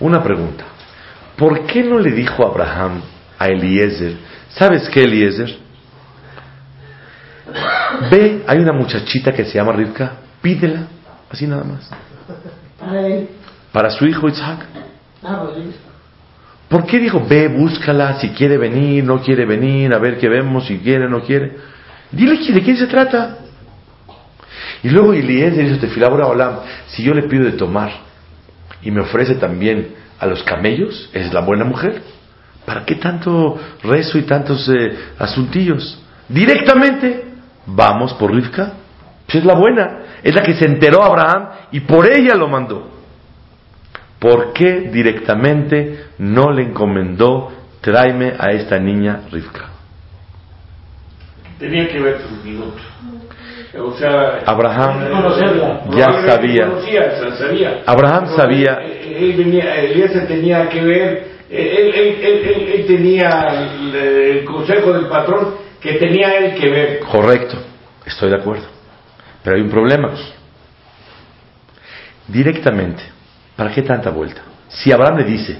[0.00, 0.64] Una pregunta.
[1.38, 3.00] ¿Por qué no le dijo Abraham
[3.38, 4.16] a Eliezer,
[4.48, 5.56] ¿sabes qué Eliezer?
[8.10, 10.88] Ve, hay una muchachita que se llama Rivka, pídela,
[11.30, 11.88] así nada más,
[13.72, 14.66] Para su hijo Isaac.
[16.68, 20.66] ¿Por qué dijo, ve, búscala, si quiere venir, no quiere venir, a ver qué vemos,
[20.66, 21.56] si quiere, no quiere?
[22.10, 23.38] Dile de quién se trata.
[24.82, 27.92] Y luego Eliezer dice, Tefilá Olam, si yo le pido de tomar
[28.82, 32.02] y me ofrece también a los camellos, es la buena mujer.
[32.64, 36.02] ¿Para qué tanto rezo y tantos eh, asuntillos?
[36.28, 37.24] Directamente,
[37.66, 38.72] vamos por Rivka.
[39.26, 42.90] Pues es la buena, es la que se enteró Abraham y por ella lo mandó.
[44.18, 49.70] ¿Por qué directamente no le encomendó tráeme a esta niña Rivka?
[51.58, 52.82] Tenía que ver sus minutos.
[53.76, 55.08] O sea, Abraham
[55.94, 56.66] ya sabía.
[56.68, 57.82] conocía, sa- sabía.
[57.84, 58.78] Abraham Pero sabía.
[58.82, 59.74] Él, venía,
[60.26, 66.38] tenía que ver, él, él, él, él- tenía el, el consejo del patrón que tenía
[66.38, 67.00] él que ver.
[67.00, 67.58] Correcto,
[68.06, 68.64] estoy de acuerdo.
[69.42, 70.12] Pero hay un problema.
[72.26, 73.02] Directamente,
[73.56, 74.42] ¿para qué tanta vuelta?
[74.68, 75.56] Si Abraham le dice,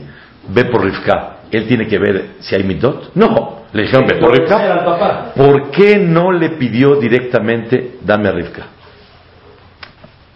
[0.49, 3.15] ve por Rivka, ¿él tiene que ver si hay midot?
[3.15, 5.33] No, le dijeron, ve por Rivka.
[5.35, 8.63] ¿Por qué no le pidió directamente, dame a Rivka?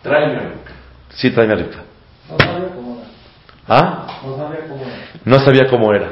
[0.03, 0.41] Tráeme.
[1.11, 1.79] Sí, tráeme a Rivka.
[2.29, 3.09] No sabía cómo era.
[3.69, 4.07] ¿Ah?
[4.25, 4.95] No sabía cómo era.
[5.25, 6.09] No sabía cómo era.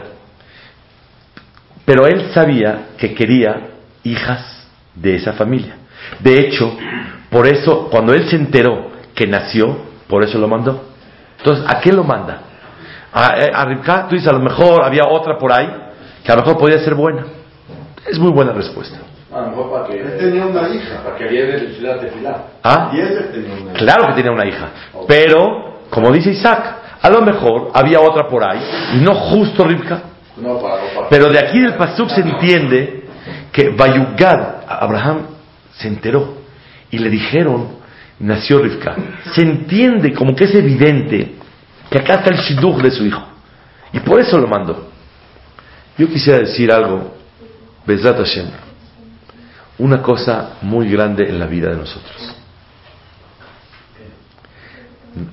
[1.84, 3.68] Pero él sabía que quería
[4.02, 5.76] hijas de esa familia.
[6.20, 6.76] De hecho,
[7.30, 9.76] por eso, cuando él se enteró que nació,
[10.08, 10.88] por eso lo mandó.
[11.38, 12.40] Entonces, ¿a qué lo manda?
[13.12, 15.68] A, a Rivka, tú dices, a lo mejor había otra por ahí,
[16.30, 17.26] que a lo mejor podía ser buena.
[18.08, 18.98] Es muy buena respuesta.
[19.32, 20.00] A lo mejor para que.
[20.00, 21.02] Él tenía una hija.
[21.02, 21.24] Para que.
[22.62, 22.92] ¿Ah?
[22.94, 23.72] Y él tenía una hija.
[23.72, 24.68] Claro que tenía una hija.
[25.08, 28.60] Pero, como dice Isaac, a lo mejor había otra por ahí,
[28.94, 30.02] y no justo Rivka.
[30.36, 31.08] No, para, para.
[31.08, 33.08] Pero de aquí del Pasuk se entiende
[33.50, 35.26] que Bayugad, Abraham
[35.72, 36.36] se enteró
[36.92, 37.76] y le dijeron,
[38.20, 38.94] nació Rivka.
[39.34, 41.34] Se entiende como que es evidente
[41.90, 43.22] que acá está el shidduch de su hijo.
[43.92, 44.90] Y por eso lo mandó.
[46.00, 47.14] Yo quisiera decir algo,
[47.86, 48.46] Bezrat Hashem,
[49.76, 52.34] una cosa muy grande en la vida de nosotros.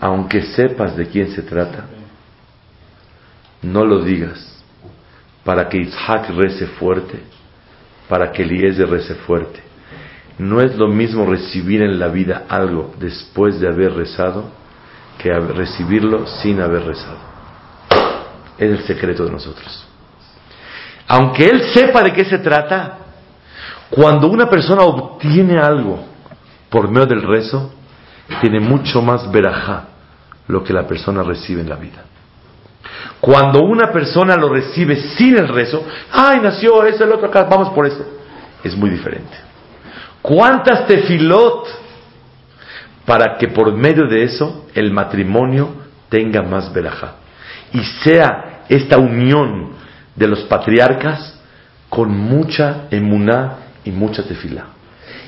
[0.01, 1.85] Aunque sepas de quién se trata,
[3.61, 4.61] no lo digas
[5.45, 7.23] para que Isaac rece fuerte
[8.09, 9.61] para que Eliezer rece fuerte.
[10.37, 14.51] No es lo mismo recibir en la vida algo después de haber rezado
[15.17, 17.19] que recibirlo sin haber rezado.
[18.57, 19.87] Es el secreto de nosotros.
[21.07, 22.97] Aunque él sepa de qué se trata,
[23.89, 25.99] cuando una persona obtiene algo
[26.69, 27.73] por medio del rezo,
[28.41, 29.85] tiene mucho más verajá
[30.47, 32.03] lo que la persona recibe en la vida.
[33.21, 37.69] Cuando una persona lo recibe sin el rezo, ay, nació eso, el otro acá, vamos
[37.69, 38.05] por eso,
[38.63, 39.37] es muy diferente.
[40.21, 41.67] ¿Cuántas tefilot
[43.05, 45.69] para que por medio de eso el matrimonio
[46.09, 47.13] tenga más verajá
[47.71, 49.76] y sea esta unión
[50.17, 51.39] de los patriarcas
[51.89, 54.65] con mucha emuná y mucha tefilá?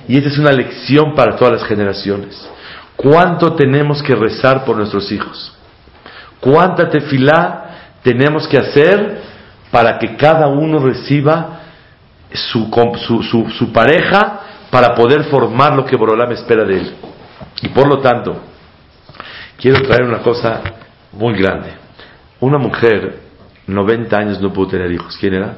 [0.07, 2.35] Y esta es una lección para todas las generaciones.
[2.97, 5.55] ¿Cuánto tenemos que rezar por nuestros hijos?
[6.41, 9.21] ¿Cuánta tefilá tenemos que hacer
[9.71, 11.59] para que cada uno reciba
[12.33, 12.69] su,
[13.23, 16.93] su- su pareja para poder formar lo que Borolam espera de él?
[17.61, 18.41] Y por lo tanto,
[19.57, 20.61] quiero traer una cosa
[21.13, 21.73] muy grande.
[22.39, 23.19] Una mujer,
[23.73, 25.17] 90 años, no pudo tener hijos.
[25.17, 25.57] ¿Quién era?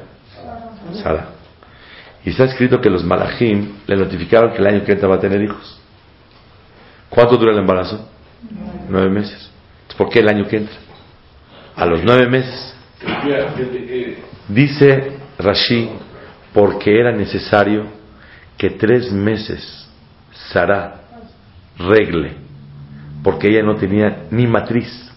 [1.02, 1.28] Sara.
[2.24, 5.20] Y está escrito que los malajim le notificaron que el año que entra va a
[5.20, 5.80] tener hijos.
[7.08, 8.08] ¿Cuánto dura el embarazo?
[8.88, 9.50] Nueve meses.
[9.96, 10.76] ¿Por qué el año que entra?
[11.76, 12.74] A los nueve meses.
[14.48, 15.90] Dice Rashi,
[16.52, 17.86] porque era necesario
[18.56, 19.88] que tres meses
[20.52, 21.02] Sara
[21.78, 22.36] regle,
[23.22, 25.10] porque ella no tenía ni matriz.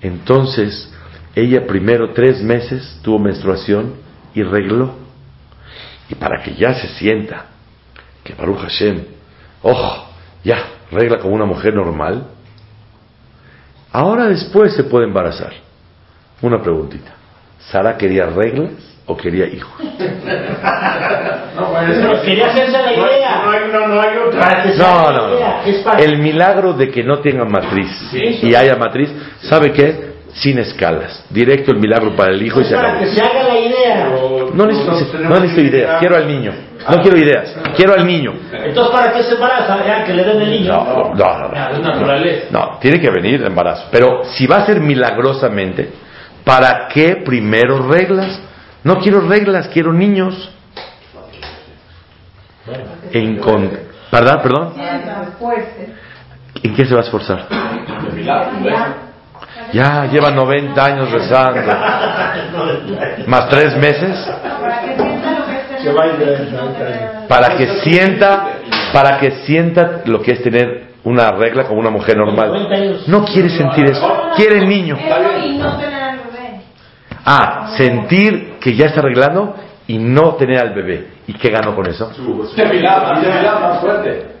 [0.00, 0.92] Entonces,
[1.34, 3.94] ella primero tres meses tuvo menstruación
[4.34, 4.94] y regló.
[6.08, 7.46] Y para que ya se sienta
[8.22, 9.04] que Baruch Hashem,
[9.62, 10.08] ojo,
[10.44, 10.58] ya,
[10.90, 12.26] regla como una mujer normal,
[13.92, 15.52] ahora después se puede embarazar.
[16.42, 17.12] Una preguntita.
[17.70, 18.72] ¿Sara quería reglas
[19.06, 19.72] o quería hijos?
[21.54, 23.42] No, bueno, Pero quería hacerse la idea.
[23.44, 24.64] No hay, no, no hay otra.
[24.76, 25.62] No, no, no.
[25.64, 29.08] Es para- El milagro de que no tenga matriz y haya matriz,
[29.42, 30.13] ¿sabe qué?
[30.34, 31.24] Sin escalas.
[31.30, 33.04] Directo el milagro para el hijo y se para acabó.
[33.04, 34.08] que se haga la idea.
[34.52, 36.52] No necesito, no necesito ideas, quiero al niño.
[36.90, 38.32] No quiero ideas, quiero al niño.
[38.52, 39.86] Entonces, ¿para qué se embaraza?
[39.86, 40.72] Ya, que le den el niño.
[40.72, 41.84] No, no, no, es no.
[41.88, 42.46] naturaleza.
[42.50, 43.86] No, tiene que venir el embarazo.
[43.92, 45.90] Pero si va a ser milagrosamente,
[46.44, 48.40] ¿para qué primero reglas?
[48.82, 50.50] No quiero reglas, quiero niños.
[53.12, 53.70] En con-
[54.10, 54.42] ¿Verdad?
[54.42, 54.74] Perdón.
[56.62, 57.46] ¿En qué se va a esforzar?
[59.72, 61.60] Ya lleva 90 años rezando.
[63.26, 64.30] Más tres meses.
[67.28, 68.46] Para que sienta,
[68.92, 72.68] para que sienta lo que es tener una regla como una mujer normal.
[73.06, 74.30] No quiere sentir eso.
[74.36, 74.96] Quiere el niño.
[77.26, 79.56] Ah, sentir que ya está arreglando
[79.86, 81.08] y no tener al bebé.
[81.26, 82.10] ¿Y qué gano con eso?
[83.60, 84.33] Más fuerte.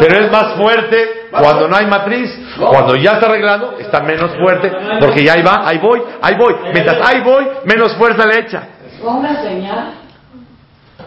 [0.00, 2.30] Pero es más fuerte cuando no hay matriz.
[2.58, 4.72] Cuando ya está arreglando, está menos fuerte.
[5.00, 6.54] Porque ya ahí va, ahí voy, ahí voy.
[6.72, 8.68] Mientras ahí voy, menos fuerza le echa.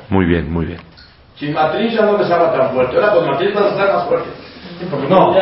[0.09, 0.79] Muy bien, muy bien.
[1.35, 2.95] Sin matriz ya no me estaba tan fuerte.
[2.97, 4.29] Ahora con matriz vas a estar más fuerte.
[5.09, 5.33] No,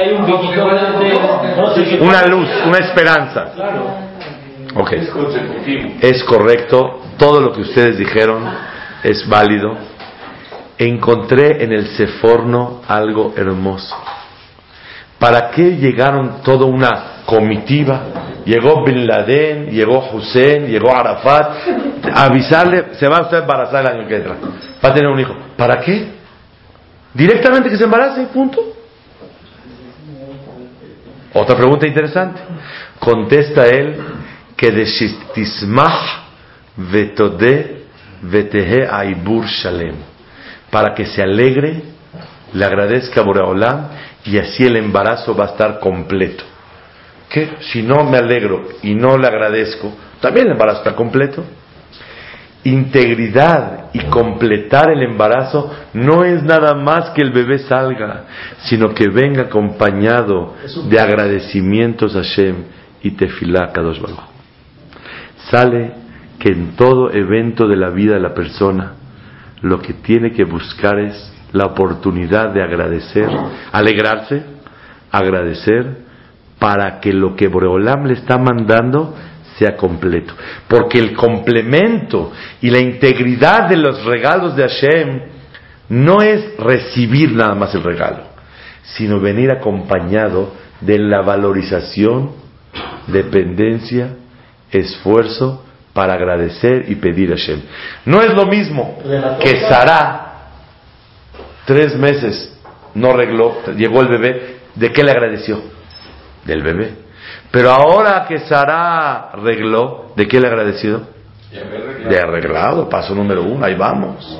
[2.01, 3.45] Una luz, una esperanza.
[4.75, 4.93] Ok.
[4.93, 5.89] Es consecutivo.
[6.01, 7.01] Es correcto.
[7.17, 8.43] Todo lo que ustedes dijeron
[9.03, 9.75] es válido.
[10.77, 13.95] Encontré en el Seforno algo hermoso.
[15.17, 18.03] ¿Para qué llegaron toda una comitiva?
[18.45, 21.57] Llegó Bin Laden, llegó Hussein, llegó Arafat.
[22.13, 24.35] Avisarle, se va usted a embarazar el año que entra.
[24.83, 25.35] Va a tener un hijo.
[25.57, 26.17] ¿Para qué?
[27.13, 28.61] Directamente que se embarace y punto.
[31.33, 32.39] Otra pregunta interesante.
[32.99, 33.97] Contesta él
[34.55, 34.85] que de
[35.33, 36.25] Tismah
[36.77, 37.85] vetode
[38.89, 40.16] aibur shalem.
[40.77, 41.81] Para que se alegre,
[42.53, 43.87] le agradezca a Boreolam
[44.25, 46.43] y así el embarazo va a estar completo.
[47.29, 47.49] ¿Qué?
[47.61, 51.43] Si no me alegro y no le agradezco, también el embarazo está completo.
[52.63, 58.25] Integridad y completar el embarazo no es nada más que el bebé salga,
[58.65, 60.53] sino que venga acompañado
[60.87, 62.65] de agradecimientos a Hashem
[63.01, 64.19] y tefilá Kadosh Baruch.
[65.49, 65.93] Sale
[66.37, 68.93] que en todo evento de la vida de la persona,
[69.61, 73.29] lo que tiene que buscar es la oportunidad de agradecer,
[73.71, 74.43] alegrarse,
[75.11, 76.05] agradecer,
[76.59, 79.15] para que lo que Boreolam le está mandando
[79.57, 80.33] sea completo.
[80.67, 82.31] Porque el complemento
[82.61, 85.21] y la integridad de los regalos de Hashem
[85.89, 88.23] no es recibir nada más el regalo,
[88.83, 92.31] sino venir acompañado de la valorización,
[93.07, 94.15] dependencia,
[94.71, 95.63] esfuerzo
[95.97, 97.59] para agradecer y pedir a Hashem.
[98.05, 98.99] No es lo mismo
[99.41, 99.61] que.
[99.61, 100.51] Sara,
[101.65, 102.55] tres meses,
[102.93, 105.59] no arregló, llegó el bebé, ¿de qué le agradeció?
[106.45, 106.91] Del bebé.
[107.49, 111.01] Pero ahora que Sara arregló, ¿de qué le agradeció?
[112.07, 114.39] De arreglado, paso número uno, ahí vamos.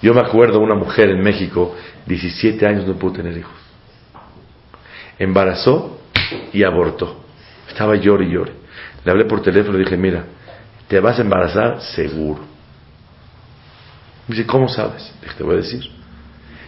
[0.00, 1.74] Yo me acuerdo una mujer en México,
[2.06, 3.56] 17 años no pudo tener hijos.
[5.18, 5.98] Embarazó
[6.52, 7.16] y abortó.
[7.68, 8.63] Estaba llore y llore.
[9.04, 10.24] Le hablé por teléfono y dije, mira,
[10.88, 12.40] te vas a embarazar seguro.
[14.26, 15.12] Me dice, ¿cómo sabes?
[15.20, 15.82] Le dije, te voy a decir.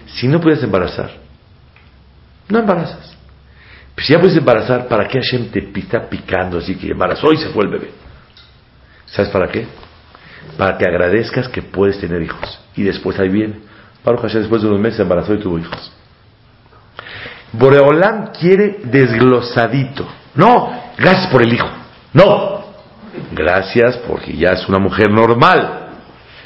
[0.06, 1.10] Si no puedes embarazar,
[2.48, 3.16] no embarazas.
[3.94, 7.38] Pero si ya puedes embarazar, ¿para qué Hashem te está picando así que embarazó y
[7.38, 7.90] se fue el bebé?
[9.06, 9.66] ¿Sabes para qué?
[10.58, 12.60] Para que agradezcas que puedes tener hijos.
[12.76, 13.54] Y después ahí viene.
[14.04, 15.92] Baruch Hashem después de unos meses se embarazó y tuvo hijos.
[17.52, 20.06] Boreolam quiere desglosadito.
[20.34, 21.85] No, gracias por el hijo.
[22.16, 22.64] No,
[23.32, 25.90] gracias porque ya es una mujer normal.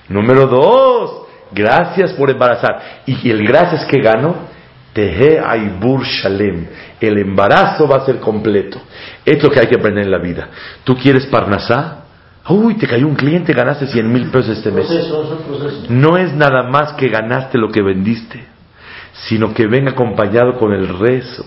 [0.08, 3.02] Número dos, gracias por embarazar.
[3.06, 4.34] Y el gracias que gano,
[4.92, 6.66] Tehe Aibur Shalem.
[7.00, 8.80] El embarazo va a ser completo.
[9.24, 10.48] Es lo que hay que aprender en la vida.
[10.82, 11.98] ¿Tú quieres Parnasá?
[12.48, 14.88] Uy, te cayó un cliente, ganaste 100 mil pesos este mes.
[15.88, 18.44] No es nada más que ganaste lo que vendiste,
[19.28, 21.46] sino que venga acompañado con el rezo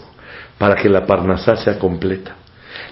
[0.58, 2.38] para que la parnasá sea completa.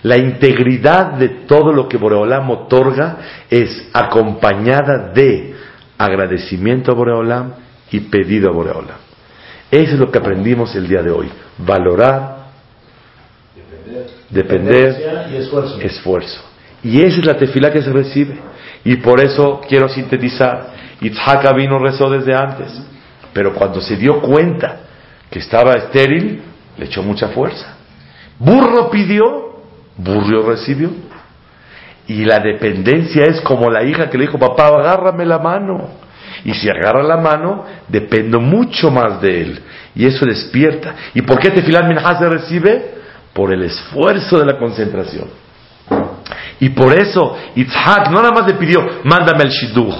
[0.04, 3.18] La integridad de todo lo que Boreolam otorga
[3.50, 5.54] es acompañada de
[5.98, 7.54] agradecimiento a Boreolam
[7.92, 8.98] y pedido a Boreolam.
[9.70, 11.30] Eso es lo que aprendimos el día de hoy.
[11.58, 12.48] Valorar,
[14.30, 15.80] depender, y esfuerzo.
[15.80, 16.42] esfuerzo.
[16.84, 18.40] Y esa es la tefilá que se recibe.
[18.84, 20.74] Y por eso quiero sintetizar.
[21.00, 22.82] Itzhak vino rezó desde antes.
[23.34, 24.82] Pero cuando se dio cuenta
[25.30, 26.42] que estaba estéril,
[26.78, 27.78] le echó mucha fuerza.
[28.40, 29.51] Burro pidió,
[30.04, 30.90] burro recibió.
[32.08, 35.90] Y la dependencia es como la hija que le dijo, papá, agárrame la mano.
[36.44, 39.60] Y si agarra la mano, dependo mucho más de él.
[39.96, 40.96] Y eso despierta.
[41.14, 42.96] ¿Y por qué Tefilá Minhá se recibe?
[43.34, 45.28] Por el esfuerzo de la concentración.
[46.60, 49.96] Y por eso Itzhak no nada más le pidió, mándame el shidduch,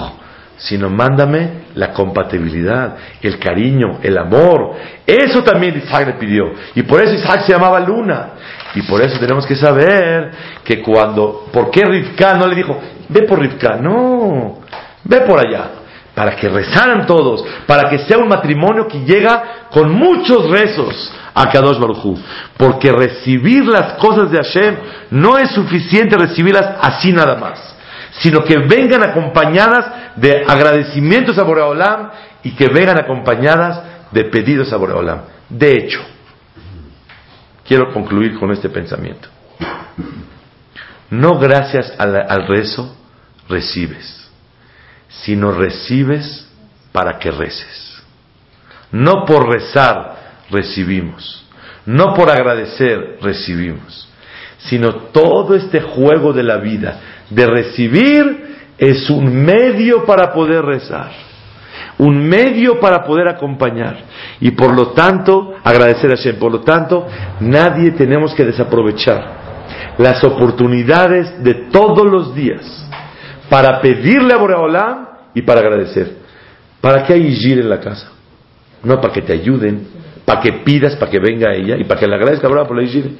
[0.64, 4.74] sino mándame la compatibilidad, el cariño, el amor.
[5.06, 6.52] Eso también Itzhak le pidió.
[6.74, 8.28] Y por eso Itzhak se llamaba Luna.
[8.74, 10.30] Y por eso tenemos que saber
[10.64, 13.76] que cuando, ¿por qué Rivka no le dijo, ve por Rivka?
[13.76, 14.60] No,
[15.04, 15.70] ve por allá.
[16.14, 21.50] Para que rezaran todos, para que sea un matrimonio que llega con muchos rezos a
[21.50, 22.18] Kadosh Barujú.
[22.56, 24.76] Porque recibir las cosas de Hashem
[25.10, 27.71] no es suficiente recibirlas así nada más,
[28.20, 32.10] sino que vengan acompañadas de agradecimientos a Boreolam
[32.42, 35.22] y que vengan acompañadas de pedidos a Boreolam.
[35.48, 36.00] De hecho,
[37.66, 39.28] quiero concluir con este pensamiento.
[41.10, 42.96] No gracias al, al rezo
[43.48, 44.30] recibes,
[45.08, 46.48] sino recibes
[46.92, 48.02] para que reces.
[48.90, 50.16] No por rezar
[50.50, 51.46] recibimos,
[51.86, 54.08] no por agradecer recibimos,
[54.58, 57.00] sino todo este juego de la vida
[57.34, 61.10] de recibir es un medio para poder rezar,
[61.98, 63.96] un medio para poder acompañar
[64.40, 66.36] y por lo tanto agradecer a Hashem.
[66.36, 67.06] Por lo tanto,
[67.40, 69.42] nadie tenemos que desaprovechar
[69.98, 72.88] las oportunidades de todos los días
[73.48, 76.16] para pedirle a Boreolam y para agradecer.
[76.80, 78.10] ¿Para qué hay Ijir en la casa?
[78.82, 79.86] No para que te ayuden,
[80.24, 82.76] para que pidas, para que venga ella y para que le agradezca a Boreolam por
[82.76, 83.16] la Ijir.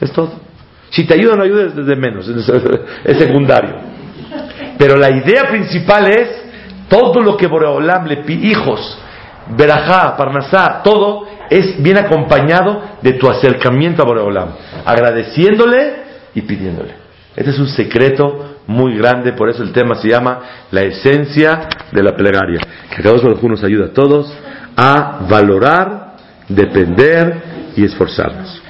[0.00, 0.46] Es todo.
[0.90, 3.74] Si te ayuda o no ayuda es desde menos, es, secundario.
[4.78, 6.28] Pero la idea principal es
[6.88, 8.98] todo lo que Boreolam le pide, hijos,
[9.56, 14.48] Berajá, Parnasá, todo es bien acompañado de tu acercamiento a Boreolam,
[14.84, 15.94] agradeciéndole
[16.34, 16.94] y pidiéndole.
[17.34, 22.02] Este es un secreto muy grande, por eso el tema se llama la esencia de
[22.02, 22.60] la plegaria.
[22.94, 24.32] Que Dios nos ayuda a todos
[24.76, 26.16] a valorar,
[26.48, 27.42] depender
[27.76, 28.62] y esforzarnos.